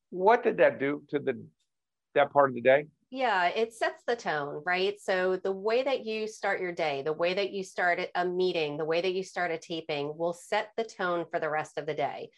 What 0.09 0.43
did 0.43 0.57
that 0.57 0.79
do 0.79 1.03
to 1.09 1.19
the 1.19 1.39
that 2.15 2.33
part 2.33 2.49
of 2.49 2.55
the 2.55 2.61
day? 2.61 2.87
Yeah, 3.13 3.47
it 3.47 3.73
sets 3.73 4.03
the 4.07 4.15
tone, 4.15 4.63
right? 4.65 4.97
So 4.97 5.35
the 5.35 5.51
way 5.51 5.83
that 5.83 6.05
you 6.05 6.27
start 6.27 6.61
your 6.61 6.71
day, 6.71 7.01
the 7.01 7.11
way 7.11 7.33
that 7.33 7.51
you 7.51 7.61
start 7.61 7.99
a 8.15 8.25
meeting, 8.25 8.77
the 8.77 8.85
way 8.85 9.01
that 9.01 9.13
you 9.13 9.21
start 9.21 9.51
a 9.51 9.57
taping 9.57 10.17
will 10.17 10.31
set 10.31 10.69
the 10.77 10.85
tone 10.85 11.25
for 11.29 11.37
the 11.37 11.49
rest 11.49 11.77
of 11.77 11.85
the 11.85 11.93
day. 11.93 12.29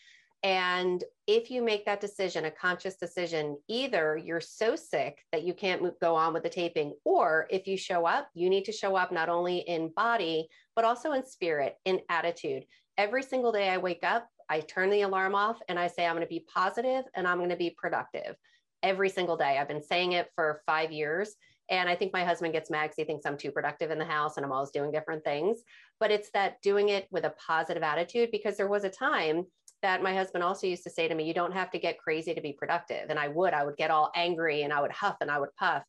And 0.41 1.03
if 1.27 1.51
you 1.51 1.61
make 1.61 1.85
that 1.85 2.01
decision, 2.01 2.45
a 2.45 2.51
conscious 2.51 2.95
decision, 2.95 3.59
either 3.69 4.17
you're 4.17 4.41
so 4.41 4.75
sick 4.75 5.23
that 5.31 5.43
you 5.43 5.53
can't 5.53 5.97
go 6.01 6.15
on 6.15 6.33
with 6.33 6.41
the 6.41 6.49
taping, 6.49 6.95
or 7.05 7.45
if 7.51 7.67
you 7.67 7.77
show 7.77 8.07
up, 8.07 8.29
you 8.33 8.49
need 8.49 8.65
to 8.65 8.71
show 8.71 8.95
up 8.95 9.11
not 9.11 9.29
only 9.29 9.59
in 9.59 9.93
body, 9.95 10.47
but 10.75 10.85
also 10.85 11.11
in 11.11 11.23
spirit, 11.23 11.75
in 11.85 12.01
attitude. 12.09 12.65
Every 12.97 13.21
single 13.21 13.51
day 13.51 13.69
I 13.69 13.77
wake 13.77 14.03
up, 14.03 14.27
I 14.49 14.61
turn 14.61 14.89
the 14.89 15.03
alarm 15.03 15.35
off 15.35 15.61
and 15.69 15.77
I 15.77 15.87
say, 15.87 16.05
I'm 16.05 16.15
going 16.15 16.25
to 16.25 16.29
be 16.29 16.45
positive 16.51 17.05
and 17.15 17.27
I'm 17.27 17.37
going 17.37 17.49
to 17.49 17.55
be 17.55 17.75
productive 17.77 18.35
every 18.83 19.09
single 19.09 19.37
day. 19.37 19.57
I've 19.57 19.67
been 19.67 19.81
saying 19.81 20.11
it 20.11 20.29
for 20.35 20.61
five 20.65 20.91
years. 20.91 21.35
And 21.69 21.87
I 21.87 21.95
think 21.95 22.11
my 22.11 22.25
husband 22.25 22.53
gets 22.53 22.69
mad 22.69 22.83
because 22.83 22.97
he 22.97 23.03
thinks 23.05 23.25
I'm 23.25 23.37
too 23.37 23.51
productive 23.51 23.89
in 23.89 23.97
the 23.97 24.05
house 24.05 24.35
and 24.35 24.45
I'm 24.45 24.51
always 24.51 24.71
doing 24.71 24.91
different 24.91 25.23
things. 25.23 25.63
But 25.99 26.11
it's 26.11 26.29
that 26.31 26.61
doing 26.61 26.89
it 26.89 27.07
with 27.09 27.23
a 27.23 27.33
positive 27.47 27.83
attitude 27.83 28.29
because 28.31 28.57
there 28.57 28.67
was 28.67 28.83
a 28.83 28.89
time 28.89 29.45
that 29.81 30.03
my 30.03 30.13
husband 30.13 30.43
also 30.43 30.67
used 30.67 30.83
to 30.83 30.89
say 30.89 31.07
to 31.07 31.15
me, 31.15 31.25
you 31.25 31.33
don't 31.33 31.53
have 31.53 31.71
to 31.71 31.79
get 31.79 31.97
crazy 31.97 32.33
to 32.33 32.41
be 32.41 32.53
productive. 32.53 33.09
And 33.09 33.17
I 33.17 33.29
would, 33.29 33.53
I 33.53 33.63
would 33.63 33.77
get 33.77 33.91
all 33.91 34.11
angry 34.15 34.63
and 34.63 34.73
I 34.73 34.81
would 34.81 34.91
huff 34.91 35.17
and 35.21 35.31
I 35.31 35.39
would 35.39 35.55
puff. 35.57 35.83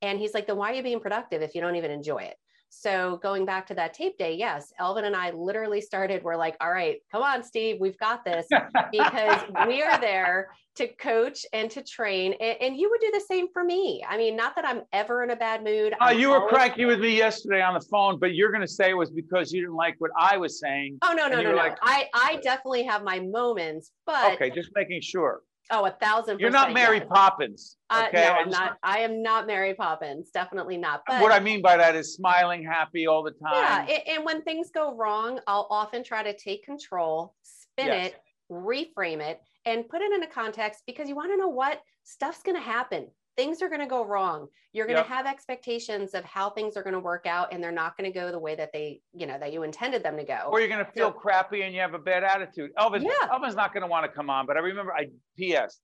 And 0.00 0.18
he's 0.18 0.34
like, 0.34 0.46
then 0.46 0.56
why 0.56 0.70
are 0.70 0.74
you 0.74 0.82
being 0.82 1.00
productive 1.00 1.42
if 1.42 1.54
you 1.54 1.60
don't 1.60 1.76
even 1.76 1.90
enjoy 1.90 2.18
it? 2.18 2.36
So 2.70 3.18
going 3.22 3.44
back 3.44 3.66
to 3.68 3.74
that 3.74 3.94
tape 3.94 4.18
day, 4.18 4.34
yes, 4.34 4.72
Elvin 4.78 5.04
and 5.04 5.16
I 5.16 5.30
literally 5.30 5.80
started, 5.80 6.22
we're 6.22 6.36
like, 6.36 6.56
all 6.60 6.70
right, 6.70 6.98
come 7.10 7.22
on, 7.22 7.42
Steve, 7.42 7.78
we've 7.80 7.98
got 7.98 8.24
this 8.24 8.46
because 8.92 9.40
we 9.66 9.82
are 9.82 9.98
there 10.00 10.50
to 10.76 10.86
coach 10.86 11.44
and 11.52 11.70
to 11.72 11.82
train. 11.82 12.34
And, 12.40 12.56
and, 12.60 12.76
you 12.76 12.88
would 12.88 13.00
do 13.00 13.10
the 13.12 13.24
same 13.26 13.48
for 13.52 13.64
me. 13.64 14.04
I 14.08 14.16
mean, 14.16 14.36
not 14.36 14.54
that 14.54 14.64
I'm 14.64 14.82
ever 14.92 15.24
in 15.24 15.30
a 15.30 15.36
bad 15.36 15.64
mood. 15.64 15.94
Oh, 15.94 16.06
I'm 16.06 16.18
you 16.18 16.30
were 16.30 16.46
cranky 16.46 16.84
with 16.84 17.00
me 17.00 17.16
yesterday 17.16 17.62
on 17.62 17.74
the 17.74 17.80
phone, 17.80 18.18
but 18.20 18.34
you're 18.34 18.52
going 18.52 18.60
to 18.60 18.68
say 18.68 18.90
it 18.90 18.96
was 18.96 19.10
because 19.10 19.52
you 19.52 19.60
didn't 19.62 19.74
like 19.74 19.96
what 19.98 20.12
I 20.16 20.36
was 20.36 20.60
saying. 20.60 20.98
Oh, 21.02 21.12
no, 21.12 21.26
no, 21.26 21.42
no, 21.42 21.50
no. 21.50 21.56
like- 21.56 21.76
I, 21.82 22.08
I 22.14 22.36
definitely 22.42 22.84
have 22.84 23.02
my 23.02 23.18
moments, 23.18 23.90
but 24.06 24.34
Okay, 24.34 24.50
just 24.50 24.70
making 24.76 25.00
sure. 25.00 25.40
Oh, 25.70 25.84
a 25.86 25.90
thousand 25.90 26.40
You're 26.40 26.50
not 26.50 26.72
Mary 26.72 26.98
yes. 26.98 27.06
Poppins. 27.10 27.76
Uh, 27.90 28.04
Okay. 28.08 28.22
no, 28.22 28.32
I 28.32 28.38
I'm 28.38 28.50
not. 28.50 28.76
I 28.82 28.98
am 29.00 29.22
not 29.22 29.46
Mary 29.46 29.74
Poppins. 29.74 30.30
Definitely 30.30 30.76
not. 30.76 31.02
But 31.06 31.22
What 31.22 31.32
I 31.32 31.40
mean 31.40 31.62
by 31.62 31.76
that 31.76 31.94
is 31.96 32.14
smiling, 32.14 32.64
happy 32.64 33.06
all 33.06 33.22
the 33.22 33.32
time. 33.32 33.86
a- 33.88 34.08
and 34.10 34.24
when 34.24 34.42
things 34.42 34.70
go 34.70 34.94
wrong, 34.94 35.40
I'll 35.46 35.66
often 35.70 36.02
try 36.04 36.22
to 36.22 36.36
take 36.36 36.64
control, 36.64 37.34
spin 37.42 37.86
Yes. 37.86 38.12
it, 38.12 38.20
reframe 38.50 39.20
it, 39.20 39.40
and 39.64 39.88
put 39.88 40.00
it 40.00 40.12
in 40.12 40.22
a 40.22 40.26
context 40.26 40.82
because 40.86 41.08
you 41.08 41.14
want 41.14 41.30
to 41.32 41.36
know 41.36 41.48
what 41.48 41.80
stuff's 42.04 42.42
going 42.42 42.56
to 42.56 42.62
happen. 42.62 43.08
Things 43.38 43.62
are 43.62 43.68
going 43.68 43.80
to 43.80 43.86
go 43.86 44.04
wrong. 44.04 44.48
You're 44.72 44.86
going 44.86 44.96
to 44.96 45.02
Yep. 45.02 45.06
have 45.10 45.26
expectations 45.26 46.12
of 46.14 46.24
how 46.24 46.50
things 46.50 46.76
are 46.76 46.82
going 46.82 46.94
to 46.94 46.98
work 47.00 47.24
out, 47.24 47.52
and 47.52 47.62
they're 47.62 47.70
not 47.70 47.96
going 47.96 48.12
to 48.12 48.18
go 48.18 48.32
the 48.32 48.38
way 48.38 48.56
that 48.56 48.72
they, 48.72 49.00
you 49.12 49.26
know, 49.28 49.38
that 49.38 49.52
you 49.52 49.62
intended 49.62 50.02
them 50.02 50.16
to 50.16 50.24
go. 50.24 50.48
or 50.50 50.58
you're 50.58 50.68
going 50.68 50.84
to 50.84 50.90
feel 50.90 51.12
crappy 51.12 51.62
and 51.62 51.72
you 51.72 51.80
have 51.80 51.94
a 51.94 52.00
bad 52.00 52.24
attitude. 52.24 52.72
Elvin, 52.76 53.02
Yeah. 53.04 53.12
Elvin's 53.30 53.54
not 53.54 53.72
going 53.72 53.82
to 53.82 53.86
want 53.86 54.04
to 54.06 54.10
come 54.10 54.28
on, 54.28 54.44
but 54.44 54.56
I 54.56 54.60
remember 54.60 54.92
I 54.92 55.06
P.S. 55.36 55.78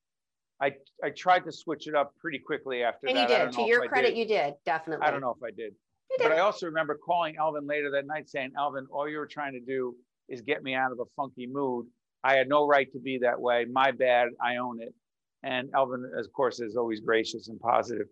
I 0.61 0.73
I 1.05 1.11
tried 1.11 1.45
to 1.45 1.53
switch 1.53 1.87
it 1.87 1.95
up 1.95 2.12
pretty 2.21 2.40
quickly 2.40 2.83
after 2.83 3.07
and 3.07 3.17
you 3.17 3.27
that. 3.29 3.40
I 3.40 3.45
did. 3.45 3.53
To 3.55 3.62
your 3.62 3.87
credit, 3.87 4.11
did. 4.11 4.19
you 4.19 4.25
did 4.27 4.55
definitely. 4.67 5.07
I 5.07 5.12
don't 5.12 5.21
know 5.21 5.31
if 5.37 5.43
I 5.43 5.51
did. 5.53 5.75
You 6.11 6.17
But. 6.19 6.33
I 6.33 6.40
also 6.40 6.67
remember 6.67 6.97
calling 6.97 7.37
Elvin 7.38 7.69
later 7.69 7.88
that 7.93 8.05
night 8.07 8.29
saying, 8.29 8.51
Elvin, 8.59 8.87
all 8.90 9.09
you 9.09 9.19
were 9.19 9.27
trying 9.29 9.53
to 9.53 9.61
do 9.61 9.95
is 10.29 10.43
get 10.43 10.64
me 10.64 10.75
out 10.75 10.90
of 10.90 10.99
a 10.99 11.05
funky 11.17 11.47
mood. 11.47 11.87
I 12.25 12.35
had 12.35 12.49
no 12.49 12.67
right 12.67 12.90
to 12.93 12.99
be 12.99 13.19
that 13.19 13.40
way. 13.40 13.64
My 13.71 13.93
bad. 13.93 14.31
I 14.43 14.57
own 14.57 14.83
it. 14.83 14.93
And 15.44 15.68
Elvin, 15.74 16.11
of 16.16 16.33
course, 16.33 16.59
is 16.59 16.74
always 16.76 17.00
gracious 17.00 17.48
and 17.48 17.61
positive. 17.61 18.07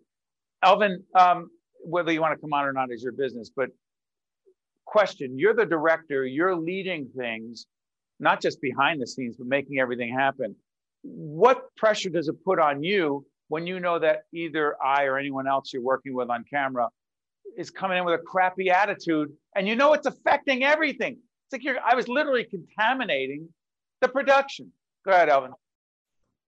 Elvin, 0.63 1.03
um, 1.19 1.49
whether 1.83 2.11
you 2.11 2.21
want 2.21 2.35
to 2.35 2.39
come 2.39 2.53
on 2.53 2.63
or 2.63 2.73
not 2.73 2.91
is 2.91 3.01
your 3.01 3.11
business, 3.11 3.49
but 3.53 3.69
question, 4.85 5.39
you're 5.39 5.55
the 5.55 5.65
director, 5.65 6.25
you're 6.25 6.55
leading 6.55 7.09
things, 7.17 7.65
not 8.19 8.39
just 8.39 8.61
behind 8.61 9.01
the 9.01 9.07
scenes, 9.07 9.35
but 9.37 9.47
making 9.47 9.79
everything 9.79 10.13
happen. 10.13 10.55
What 11.01 11.75
pressure 11.75 12.09
does 12.09 12.27
it 12.27 12.35
put 12.45 12.59
on 12.59 12.83
you 12.83 13.25
when 13.47 13.65
you 13.65 13.79
know 13.79 13.97
that 13.97 14.23
either 14.31 14.75
I 14.83 15.05
or 15.05 15.17
anyone 15.17 15.47
else 15.47 15.73
you're 15.73 15.81
working 15.81 16.13
with 16.13 16.29
on 16.29 16.45
camera 16.47 16.89
is 17.57 17.71
coming 17.71 17.97
in 17.97 18.05
with 18.05 18.19
a 18.19 18.23
crappy 18.23 18.69
attitude 18.69 19.29
and 19.55 19.67
you 19.67 19.75
know 19.75 19.93
it's 19.93 20.05
affecting 20.05 20.63
everything. 20.63 21.13
It's 21.13 21.53
like 21.53 21.63
you're 21.63 21.77
I 21.83 21.95
was 21.95 22.07
literally 22.07 22.45
contaminating 22.45 23.49
the 24.01 24.07
production. 24.07 24.71
Go 25.05 25.11
ahead, 25.11 25.29
Elvin. 25.29 25.51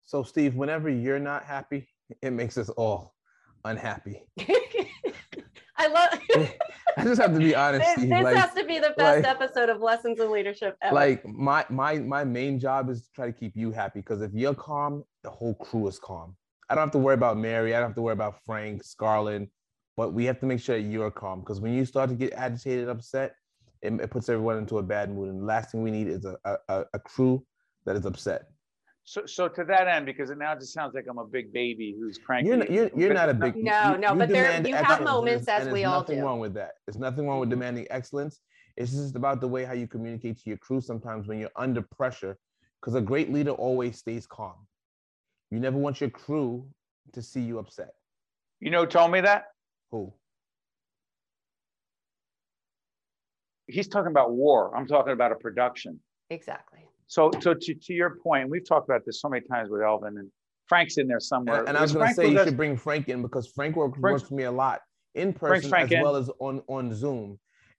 So, 0.04 0.22
Steve, 0.22 0.54
whenever 0.54 0.88
you're 0.88 1.18
not 1.18 1.44
happy, 1.44 1.88
it 2.22 2.32
makes 2.32 2.58
us 2.58 2.68
all 2.70 3.14
unhappy. 3.64 4.22
I 5.76 5.88
love. 5.88 6.20
I 6.96 7.02
just 7.02 7.20
have 7.20 7.32
to 7.32 7.38
be 7.40 7.54
honest, 7.56 7.84
this 7.84 7.92
Steve. 7.96 8.10
this 8.10 8.22
like, 8.22 8.36
has 8.36 8.54
to 8.54 8.64
be 8.64 8.78
the 8.78 8.94
best 8.96 9.24
like- 9.24 9.26
episode 9.26 9.68
of 9.68 9.80
Lessons 9.80 10.20
in 10.20 10.30
Leadership 10.30 10.76
ever. 10.80 10.94
like 10.94 11.26
my 11.26 11.64
my 11.68 11.98
my 11.98 12.24
main 12.24 12.60
job 12.60 12.88
is 12.88 13.02
to 13.02 13.08
try 13.12 13.26
to 13.26 13.32
keep 13.32 13.56
you 13.56 13.72
happy 13.72 13.98
because 14.00 14.22
if 14.22 14.30
you're 14.32 14.54
calm, 14.54 15.02
the 15.24 15.30
whole 15.30 15.54
crew 15.54 15.88
is 15.88 15.98
calm. 15.98 16.36
I 16.70 16.74
don't 16.74 16.82
have 16.82 16.92
to 16.92 16.98
worry 16.98 17.14
about 17.14 17.36
Mary. 17.36 17.74
I 17.74 17.80
don't 17.80 17.88
have 17.88 17.96
to 17.96 18.02
worry 18.02 18.12
about 18.12 18.36
Frank, 18.46 18.84
Scarlett, 18.84 19.50
but 19.96 20.12
we 20.14 20.24
have 20.26 20.38
to 20.40 20.46
make 20.46 20.60
sure 20.60 20.76
you're 20.76 21.10
calm 21.10 21.40
because 21.40 21.60
when 21.60 21.74
you 21.74 21.84
start 21.84 22.08
to 22.10 22.16
get 22.16 22.32
agitated, 22.34 22.88
upset, 22.88 23.34
it, 23.82 23.92
it 24.00 24.10
puts 24.10 24.28
everyone 24.28 24.56
into 24.58 24.78
a 24.78 24.82
bad 24.82 25.10
mood. 25.12 25.28
And 25.30 25.40
the 25.42 25.44
last 25.46 25.72
thing 25.72 25.82
we 25.82 25.90
need 25.90 26.06
is 26.08 26.24
a, 26.24 26.38
a- 26.68 26.84
a 26.94 26.98
crew 27.00 27.44
that 27.84 27.96
is 27.96 28.06
upset. 28.06 28.44
So 29.04 29.26
so 29.26 29.48
to 29.48 29.64
that 29.64 29.86
end, 29.86 30.06
because 30.06 30.30
it 30.30 30.38
now 30.38 30.54
just 30.54 30.72
sounds 30.72 30.94
like 30.94 31.04
I'm 31.08 31.18
a 31.18 31.26
big 31.26 31.52
baby 31.52 31.94
who's 31.98 32.18
cranky. 32.18 32.48
You're 32.48 32.56
not, 32.56 32.70
you're, 32.70 32.90
you're 32.96 33.14
not 33.14 33.28
a 33.28 33.34
big 33.34 33.54
No, 33.54 33.92
you- 33.92 33.98
no, 33.98 34.12
you 34.12 34.18
but 34.18 34.28
there- 34.30 34.66
you 34.66 34.74
have 34.74 35.02
moments 35.02 35.44
there's- 35.44 35.60
as 35.60 35.66
and 35.66 35.74
we 35.74 35.80
there's 35.80 35.92
all 35.92 36.00
nothing 36.00 36.22
wrong 36.22 36.40
with 36.40 36.54
that. 36.54 36.72
There's 36.86 36.98
nothing 36.98 37.26
wrong 37.26 37.38
with 37.38 37.50
mm-hmm. 37.50 37.60
demanding 37.60 37.86
excellence. 37.90 38.40
It's 38.76 38.92
just 38.92 39.14
about 39.14 39.40
the 39.40 39.48
way 39.48 39.64
how 39.64 39.74
you 39.74 39.86
communicate 39.86 40.38
to 40.42 40.48
your 40.48 40.58
crew 40.58 40.80
sometimes 40.80 41.28
when 41.28 41.38
you're 41.38 41.50
under 41.54 41.82
pressure. 41.82 42.38
Because 42.80 42.94
a 42.94 43.00
great 43.00 43.32
leader 43.32 43.52
always 43.52 43.98
stays 43.98 44.26
calm. 44.26 44.66
You 45.50 45.60
never 45.60 45.78
want 45.78 46.00
your 46.00 46.10
crew 46.10 46.66
to 47.12 47.22
see 47.22 47.40
you 47.40 47.58
upset. 47.58 47.94
You 48.60 48.70
know 48.70 48.80
who 48.80 48.86
told 48.86 49.12
me 49.12 49.20
that? 49.20 49.46
Who? 49.90 50.12
he's 53.66 53.88
talking 53.88 54.10
about 54.10 54.32
war. 54.32 54.76
I'm 54.76 54.86
talking 54.86 55.12
about 55.12 55.32
a 55.32 55.36
production. 55.36 56.00
Exactly. 56.30 56.80
So, 57.06 57.30
so 57.40 57.54
to, 57.54 57.74
to 57.74 57.92
your 57.92 58.16
point, 58.22 58.48
we've 58.48 58.66
talked 58.66 58.88
about 58.88 59.02
this 59.04 59.20
so 59.20 59.28
many 59.28 59.46
times 59.46 59.70
with 59.70 59.82
Elvin, 59.82 60.18
and 60.18 60.30
Frank's 60.66 60.98
in 60.98 61.06
there 61.06 61.20
somewhere. 61.20 61.60
And, 61.60 61.68
and 61.68 61.78
I 61.78 61.82
was 61.82 61.92
going 61.92 62.08
to 62.08 62.14
say 62.14 62.28
you 62.28 62.42
should 62.42 62.56
bring 62.56 62.76
Frank 62.76 63.08
in 63.08 63.22
because 63.22 63.48
Frank 63.48 63.76
works, 63.76 63.98
works 63.98 64.22
for 64.22 64.34
me 64.34 64.44
a 64.44 64.52
lot 64.52 64.80
in 65.14 65.32
person 65.32 65.72
as 65.74 65.90
in. 65.90 66.02
well 66.02 66.16
as 66.16 66.30
on 66.38 66.62
on 66.68 66.94
Zoom. 66.94 67.38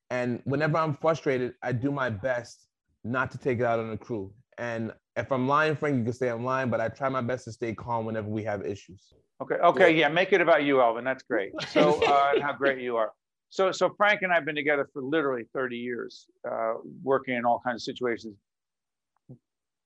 And 0.10 0.42
whenever 0.46 0.78
I'm 0.78 0.94
frustrated, 0.94 1.54
I 1.64 1.72
do 1.72 1.92
my 1.92 2.10
best 2.10 2.68
not 3.04 3.32
to 3.32 3.38
take 3.38 3.60
it 3.60 3.66
out 3.66 3.80
on 3.80 3.90
the 3.90 3.98
crew. 3.98 4.32
And 4.58 4.94
if 5.16 5.32
I'm 5.32 5.48
lying, 5.48 5.76
Frank, 5.76 5.98
you 5.98 6.04
can 6.04 6.14
say 6.14 6.30
I'm 6.30 6.46
lying, 6.46 6.70
but 6.70 6.80
I 6.80 6.90
try 6.90 7.10
my 7.10 7.22
best 7.22 7.46
to 7.46 7.52
stay 7.52 7.74
calm 7.74 8.06
whenever 8.06 8.28
we 8.28 8.44
have 8.44 8.66
issues. 8.66 9.14
Okay. 9.42 9.56
Okay. 9.56 9.92
Yeah. 9.92 10.08
yeah 10.08 10.10
make 10.10 10.32
it 10.32 10.42
about 10.42 10.64
you, 10.64 10.82
Elvin. 10.82 11.04
That's 11.04 11.24
great. 11.24 11.52
So, 11.70 12.02
uh, 12.06 12.40
how 12.42 12.54
great 12.54 12.80
you 12.80 12.96
are. 12.98 13.12
So, 13.50 13.72
so 13.72 13.94
Frank 13.96 14.22
and 14.22 14.32
I 14.32 14.36
have 14.36 14.46
been 14.46 14.56
together 14.56 14.90
for 14.92 15.02
literally 15.02 15.44
30 15.54 15.78
years, 15.78 16.28
uh, 16.50 16.74
working 17.04 17.36
in 17.36 17.46
all 17.46 17.62
kinds 17.66 17.82
of 17.82 17.94
situations. 17.94 18.36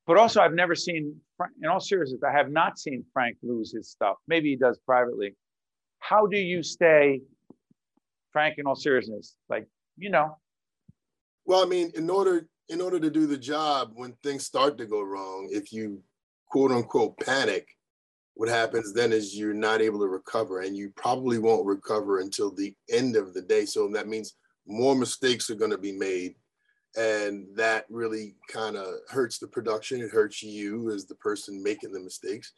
But 0.10 0.18
also, 0.18 0.42
I've 0.42 0.56
never 0.56 0.74
seen, 0.74 1.16
in 1.62 1.70
all 1.70 1.80
seriousness, 1.80 2.24
I 2.28 2.32
have 2.32 2.50
not 2.50 2.80
seen 2.80 3.06
Frank 3.14 3.38
lose 3.44 3.72
his 3.72 3.92
stuff. 3.92 4.16
Maybe 4.28 4.50
he 4.50 4.56
does 4.56 4.80
privately. 4.84 5.36
How 6.00 6.26
do 6.26 6.40
you 6.40 6.64
stay, 6.64 7.22
Frank, 8.34 8.58
in 8.58 8.66
all 8.66 8.76
seriousness, 8.76 9.36
like 9.50 9.68
you 10.00 10.10
know? 10.10 10.36
Well, 11.46 11.64
I 11.64 11.68
mean, 11.68 11.92
in 11.94 12.10
order 12.10 12.48
in 12.70 12.82
order 12.82 13.00
to 13.00 13.12
do 13.12 13.28
the 13.28 13.38
job, 13.38 13.92
when 13.94 14.14
things 14.24 14.48
start 14.48 14.80
to 14.80 14.88
go 14.88 15.04
wrong, 15.04 15.48
if 15.52 15.72
you 15.72 16.02
quote 16.48 16.72
unquote 16.72 17.16
panic, 17.20 17.68
what 18.34 18.50
happens 18.50 18.92
then 18.94 19.14
is 19.14 19.38
you're 19.38 19.54
not 19.54 19.80
able 19.80 20.00
to 20.00 20.08
recover 20.08 20.62
and 20.62 20.76
you 20.76 20.92
probably 20.96 21.38
won't 21.38 21.68
recover 21.68 22.18
until 22.18 22.50
the 22.50 22.74
end 22.92 23.16
of 23.16 23.36
the 23.36 23.44
day. 23.44 23.64
So 23.64 23.88
that 23.90 24.08
means 24.08 24.34
more 24.66 24.96
mistakes 24.96 25.52
are 25.52 25.56
going 25.56 25.70
to 25.70 25.78
be 25.78 25.92
made. 25.92 26.34
And 26.98 27.46
that 27.56 27.86
really 27.90 28.36
kind 28.52 28.76
of 28.76 28.88
hurts 29.10 29.38
the 29.38 29.48
production. 29.48 30.02
It 30.02 30.12
hurts 30.12 30.42
you 30.42 30.92
as 30.92 31.06
the 31.06 31.16
person 31.16 31.62
making 31.64 31.92
the 31.92 32.00
mistakes. 32.00 32.52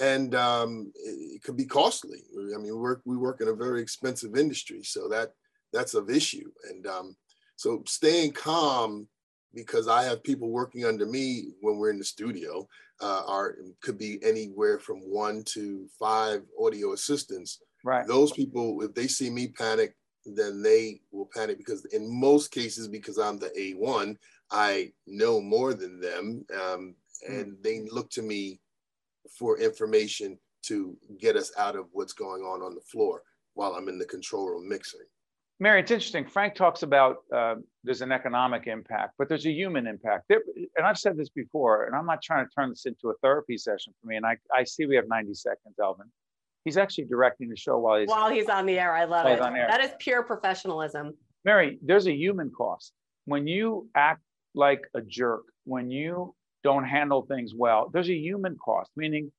And 0.00 0.34
um, 0.34 0.92
it, 0.94 1.36
it 1.36 1.42
could 1.42 1.56
be 1.56 1.66
costly. 1.66 2.18
I 2.54 2.58
mean, 2.58 2.64
we 2.64 2.72
work, 2.72 3.02
we 3.04 3.16
work 3.16 3.40
in 3.40 3.48
a 3.48 3.54
very 3.54 3.80
expensive 3.80 4.36
industry. 4.36 4.82
So 4.82 5.08
that 5.08 5.32
that's 5.72 5.94
of 5.94 6.08
issue. 6.08 6.50
And 6.70 6.86
um, 6.86 7.16
so 7.56 7.82
staying 7.86 8.32
calm 8.32 9.06
because 9.54 9.88
I 9.88 10.04
have 10.04 10.22
people 10.24 10.50
working 10.50 10.84
under 10.84 11.06
me 11.06 11.48
when 11.60 11.76
we're 11.78 11.90
in 11.90 11.98
the 11.98 12.04
studio. 12.04 12.66
Uh, 13.00 13.22
are 13.26 13.56
could 13.82 13.98
be 13.98 14.20
anywhere 14.22 14.78
from 14.78 14.98
one 15.00 15.42
to 15.44 15.86
five 15.98 16.42
audio 16.60 16.92
assistants. 16.92 17.60
Right. 17.84 18.06
Those 18.06 18.32
people, 18.32 18.80
if 18.82 18.94
they 18.94 19.08
see 19.08 19.30
me 19.30 19.48
panic, 19.48 19.94
then 20.26 20.62
they 20.62 21.00
will 21.12 21.28
panic 21.34 21.58
because 21.58 21.84
in 21.86 22.08
most 22.08 22.50
cases, 22.50 22.88
because 22.88 23.18
I'm 23.18 23.38
the 23.38 23.50
A1, 23.50 24.16
I 24.50 24.92
know 25.06 25.40
more 25.40 25.74
than 25.74 26.00
them, 26.00 26.44
um, 26.54 26.94
hmm. 27.26 27.32
and 27.32 27.52
mm. 27.52 27.62
they 27.62 27.88
look 27.90 28.10
to 28.10 28.22
me 28.22 28.60
for 29.38 29.58
information 29.58 30.38
to 30.62 30.96
get 31.18 31.36
us 31.36 31.52
out 31.58 31.76
of 31.76 31.86
what's 31.92 32.12
going 32.12 32.42
on 32.42 32.62
on 32.62 32.74
the 32.74 32.80
floor 32.80 33.22
while 33.54 33.74
I'm 33.74 33.88
in 33.88 33.98
the 33.98 34.04
control 34.04 34.48
room 34.48 34.68
mixing. 34.68 35.00
Mary, 35.60 35.80
it's 35.80 35.90
interesting. 35.90 36.26
Frank 36.26 36.54
talks 36.54 36.82
about 36.82 37.18
uh, 37.32 37.54
there's 37.84 38.02
an 38.02 38.10
economic 38.10 38.66
impact, 38.66 39.14
but 39.18 39.28
there's 39.28 39.46
a 39.46 39.52
human 39.52 39.86
impact. 39.86 40.24
There, 40.28 40.42
and 40.76 40.84
I've 40.84 40.98
said 40.98 41.16
this 41.16 41.28
before, 41.28 41.84
and 41.84 41.94
I'm 41.94 42.06
not 42.06 42.22
trying 42.22 42.44
to 42.44 42.50
turn 42.52 42.70
this 42.70 42.86
into 42.86 43.10
a 43.10 43.14
therapy 43.22 43.56
session 43.56 43.94
for 44.00 44.08
me. 44.08 44.16
And 44.16 44.26
I, 44.26 44.36
I 44.54 44.64
see 44.64 44.86
we 44.86 44.96
have 44.96 45.06
90 45.08 45.32
seconds, 45.34 45.76
Elvin. 45.80 46.10
He's 46.64 46.76
actually 46.78 47.04
directing 47.04 47.48
the 47.48 47.56
show 47.56 47.78
while 47.78 48.00
he's 48.00 48.08
while 48.08 48.30
he's 48.30 48.48
on 48.48 48.66
the 48.66 48.78
air. 48.78 48.94
I 48.94 49.04
love 49.04 49.26
it. 49.26 49.38
That 49.38 49.82
is 49.82 49.90
pure 49.98 50.22
professionalism. 50.22 51.14
Mary, 51.44 51.78
there's 51.82 52.06
a 52.06 52.12
human 52.14 52.50
cost 52.50 52.92
when 53.26 53.46
you 53.46 53.88
act 53.94 54.22
like 54.54 54.82
a 54.94 55.02
jerk, 55.02 55.42
when 55.64 55.90
you 55.90 56.34
don't 56.62 56.84
handle 56.84 57.22
things 57.22 57.52
well. 57.54 57.90
There's 57.92 58.08
a 58.08 58.14
human 58.14 58.56
cost, 58.56 58.90
meaning 58.96 59.30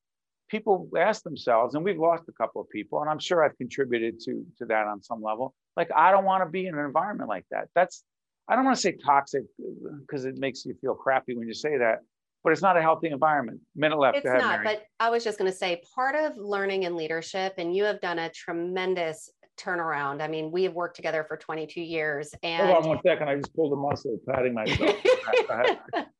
people 0.49 0.87
ask 0.97 1.23
themselves, 1.23 1.73
and 1.73 1.83
we've 1.83 1.97
lost 1.97 2.23
a 2.29 2.31
couple 2.33 2.61
of 2.61 2.69
people, 2.69 3.01
and 3.01 3.09
I'm 3.09 3.19
sure 3.19 3.43
I've 3.43 3.57
contributed 3.57 4.19
to 4.21 4.45
to 4.59 4.65
that 4.65 4.85
on 4.85 5.01
some 5.01 5.21
level. 5.21 5.55
Like 5.75 5.89
I 5.95 6.11
don't 6.11 6.25
want 6.25 6.43
to 6.43 6.49
be 6.49 6.67
in 6.67 6.77
an 6.77 6.85
environment 6.85 7.29
like 7.29 7.45
that. 7.51 7.69
That's 7.73 8.03
I 8.47 8.55
don't 8.55 8.65
want 8.65 8.77
to 8.77 8.81
say 8.81 8.91
toxic 9.03 9.43
uh, 9.59 9.95
because 10.01 10.25
it 10.25 10.37
makes 10.37 10.65
you 10.65 10.75
feel 10.79 10.93
crappy 10.93 11.35
when 11.35 11.47
you 11.47 11.55
say 11.55 11.77
that, 11.77 11.99
but 12.45 12.53
it's 12.53 12.61
not 12.61 12.77
a 12.77 12.81
healthy 12.81 13.07
environment. 13.07 13.59
Minute 13.75 13.97
left. 13.97 14.17
It's 14.17 14.25
not. 14.25 14.61
Mary. 14.61 14.63
But 14.63 14.83
I 14.99 15.09
was 15.09 15.23
just 15.23 15.39
going 15.39 15.51
to 15.51 15.57
say 15.57 15.81
part 15.95 16.13
of 16.13 16.37
learning 16.37 16.85
and 16.85 16.95
leadership, 16.95 17.55
and 17.57 17.75
you 17.75 17.83
have 17.85 17.99
done 17.99 18.19
a 18.19 18.29
tremendous 18.29 19.31
turnaround. 19.59 20.21
I 20.21 20.27
mean, 20.27 20.51
we 20.51 20.61
have 20.63 20.73
worked 20.73 20.95
together 20.95 21.25
for 21.27 21.37
22 21.37 21.81
years. 21.81 22.35
And 22.43 22.69
hold 22.69 22.83
on 22.83 22.89
one 22.89 22.99
second. 23.03 23.29
I 23.29 23.35
just 23.37 23.55
pulled 23.55 23.73
a 23.73 23.75
muscle, 23.75 24.19
patting 24.29 24.53
myself. 24.53 24.95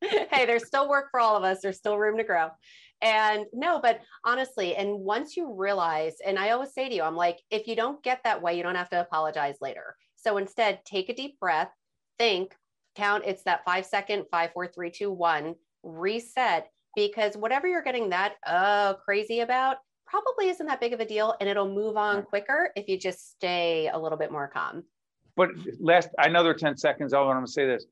hey, 0.00 0.46
there's 0.46 0.66
still 0.66 0.88
work 0.88 1.06
for 1.12 1.20
all 1.20 1.36
of 1.36 1.44
us. 1.44 1.60
There's 1.62 1.76
still 1.76 1.96
room 1.96 2.16
to 2.16 2.24
grow. 2.24 2.48
And 3.02 3.44
no, 3.52 3.78
but 3.80 4.00
honestly, 4.24 4.74
and 4.74 4.98
once 4.98 5.36
you 5.36 5.54
realize, 5.54 6.14
and 6.26 6.40
I 6.40 6.50
always 6.50 6.72
say 6.74 6.88
to 6.88 6.94
you, 6.94 7.02
I'm 7.02 7.14
like, 7.14 7.38
if 7.50 7.68
you 7.68 7.76
don't 7.76 8.02
get 8.02 8.20
that 8.24 8.42
way, 8.42 8.56
you 8.56 8.64
don't 8.64 8.74
have 8.74 8.90
to 8.90 9.00
apologize 9.00 9.58
later. 9.60 9.94
So 10.16 10.38
instead, 10.38 10.80
take 10.84 11.08
a 11.08 11.14
deep 11.14 11.38
breath, 11.38 11.70
think, 12.18 12.52
count. 12.96 13.22
It's 13.26 13.44
that 13.44 13.64
five 13.64 13.86
second, 13.86 14.24
five, 14.30 14.50
four, 14.52 14.66
three, 14.66 14.90
two, 14.90 15.12
one, 15.12 15.54
reset. 15.86 16.68
Because 16.94 17.36
whatever 17.36 17.68
you're 17.68 17.82
getting 17.82 18.08
that 18.10 18.34
uh, 18.46 18.94
crazy 18.94 19.40
about 19.40 19.76
probably 20.06 20.48
isn't 20.48 20.66
that 20.66 20.80
big 20.80 20.92
of 20.92 21.00
a 21.00 21.04
deal, 21.04 21.34
and 21.40 21.48
it'll 21.48 21.72
move 21.72 21.96
on 21.96 22.22
quicker 22.22 22.70
if 22.76 22.88
you 22.88 22.98
just 22.98 23.32
stay 23.32 23.90
a 23.92 23.98
little 23.98 24.16
bit 24.16 24.32
more 24.32 24.48
calm. 24.48 24.82
But 25.36 25.50
last, 25.78 26.08
I 26.18 26.28
know 26.28 26.42
there 26.42 26.52
are 26.52 26.54
10 26.54 26.76
seconds. 26.76 27.12
I 27.12 27.20
want 27.20 27.44
to 27.44 27.52
say 27.52 27.66
this. 27.66 27.84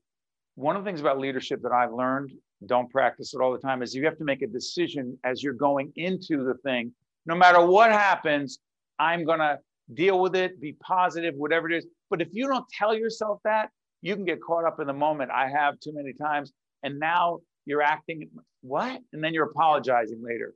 One 0.55 0.75
of 0.75 0.83
the 0.83 0.89
things 0.89 1.01
about 1.01 1.19
leadership 1.19 1.61
that 1.61 1.71
I've 1.71 1.93
learned 1.93 2.31
don't 2.65 2.89
practice 2.89 3.33
it 3.33 3.41
all 3.41 3.51
the 3.51 3.59
time 3.59 3.81
is 3.81 3.93
you 3.93 4.05
have 4.05 4.17
to 4.17 4.23
make 4.23 4.41
a 4.41 4.47
decision 4.47 5.17
as 5.23 5.43
you're 5.43 5.53
going 5.53 5.91
into 5.95 6.43
the 6.43 6.53
thing 6.63 6.91
no 7.25 7.35
matter 7.35 7.65
what 7.65 7.91
happens 7.91 8.59
i'm 8.99 9.25
going 9.25 9.39
to 9.39 9.59
deal 9.93 10.19
with 10.19 10.35
it 10.35 10.59
be 10.59 10.73
positive 10.73 11.35
whatever 11.35 11.69
it 11.69 11.75
is 11.75 11.85
but 12.09 12.21
if 12.21 12.29
you 12.31 12.47
don't 12.47 12.65
tell 12.69 12.95
yourself 12.95 13.39
that 13.43 13.69
you 14.01 14.15
can 14.15 14.25
get 14.25 14.41
caught 14.41 14.65
up 14.65 14.79
in 14.79 14.87
the 14.87 14.93
moment 14.93 15.29
i 15.31 15.47
have 15.47 15.79
too 15.79 15.91
many 15.93 16.13
times 16.13 16.53
and 16.83 16.97
now 16.99 17.39
you're 17.65 17.81
acting 17.81 18.29
what 18.61 19.01
and 19.13 19.23
then 19.23 19.33
you're 19.33 19.45
apologizing 19.45 20.21
later 20.23 20.53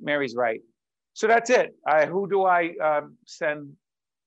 mary's 0.00 0.34
right 0.34 0.60
so 1.14 1.26
that's 1.26 1.50
it 1.50 1.74
I, 1.86 2.06
who 2.06 2.28
do 2.28 2.44
i 2.44 2.72
um, 2.82 3.16
send 3.26 3.72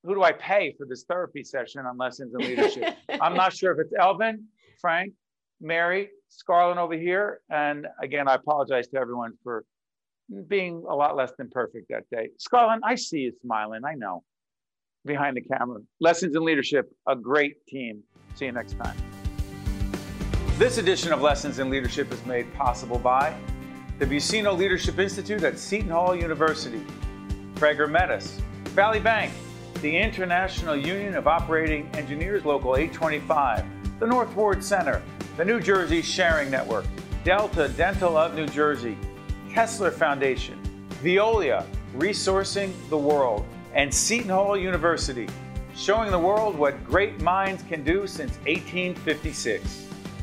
who 0.04 0.15
do 0.15 0.24
i 0.24 0.32
pay 0.32 0.76
for 0.78 0.86
this 0.86 1.04
therapy 1.04 1.43
session 1.43 1.86
on 1.86 1.98
lessons 1.98 2.34
in 2.34 2.46
leadership 2.46 2.96
i'm 3.22 3.36
not 3.36 3.54
sure 3.54 3.72
if 3.72 3.80
it's 3.80 3.93
elvin 3.98 4.46
frank 4.80 5.13
mary 5.62 6.10
Scarlett 6.38 6.78
over 6.78 6.96
here. 6.96 7.41
And 7.50 7.88
again, 8.02 8.28
I 8.28 8.36
apologize 8.36 8.88
to 8.89 8.98
everyone 8.98 9.34
for 9.43 9.65
being 10.48 10.84
a 10.89 10.96
lot 10.96 11.15
less 11.15 11.32
than 11.38 11.50
perfect 11.50 11.89
that 11.89 12.10
day. 12.10 12.30
Scarlett, 12.39 12.82
I 12.84 12.96
see 12.96 13.19
you 13.19 13.34
smiling. 13.41 13.82
I 13.86 13.93
know. 13.93 14.24
Behind 15.06 15.36
the 15.36 15.41
camera. 15.41 15.82
Lessons 16.00 16.36
in 16.36 16.43
Leadership, 16.43 16.89
a 17.08 17.15
great 17.15 17.65
team. 17.67 18.04
See 18.36 18.46
you 18.46 18.54
next 18.54 18.78
time. 18.80 19.12
This 20.59 20.77
edition 20.77 21.11
of 21.11 21.19
Lessons 21.19 21.57
in 21.57 21.71
Leadership 21.71 22.13
is 22.13 22.23
made 22.27 22.53
possible 22.53 22.99
by 22.99 23.35
the 23.97 24.05
Buccino 24.05 24.55
Leadership 24.55 24.99
Institute 24.99 25.41
at 25.43 25.57
Seton 25.57 25.89
Hall 25.89 26.15
University, 26.15 26.85
Prager 27.55 27.89
Metis, 27.89 28.39
Valley 28.65 28.99
Bank, 28.99 29.33
the 29.81 29.97
International 29.97 30.75
Union 30.75 31.15
of 31.15 31.27
Operating 31.27 31.89
Engineers 31.95 32.45
Local 32.45 32.75
825, 32.75 33.65
the 33.99 34.05
North 34.05 34.31
Ward 34.35 34.63
Center, 34.63 35.01
the 35.37 35.43
New 35.43 35.59
Jersey 35.59 36.03
Sharing 36.03 36.51
Network, 36.51 36.85
Delta 37.23 37.67
Dental 37.69 38.15
of 38.15 38.35
New 38.35 38.45
Jersey, 38.45 38.95
Kessler 39.49 39.89
Foundation, 39.89 40.61
Veolia, 41.01 41.65
Resourcing 41.95 42.71
the 42.89 42.97
World, 42.97 43.43
and 43.73 43.91
Seton 43.91 44.29
Hall 44.29 44.55
University, 44.55 45.27
showing 45.75 46.11
the 46.11 46.19
world 46.19 46.55
what 46.55 46.85
great 46.85 47.19
minds 47.21 47.63
can 47.63 47.83
do 47.83 48.05
since 48.05 48.37
1856. 48.45 49.92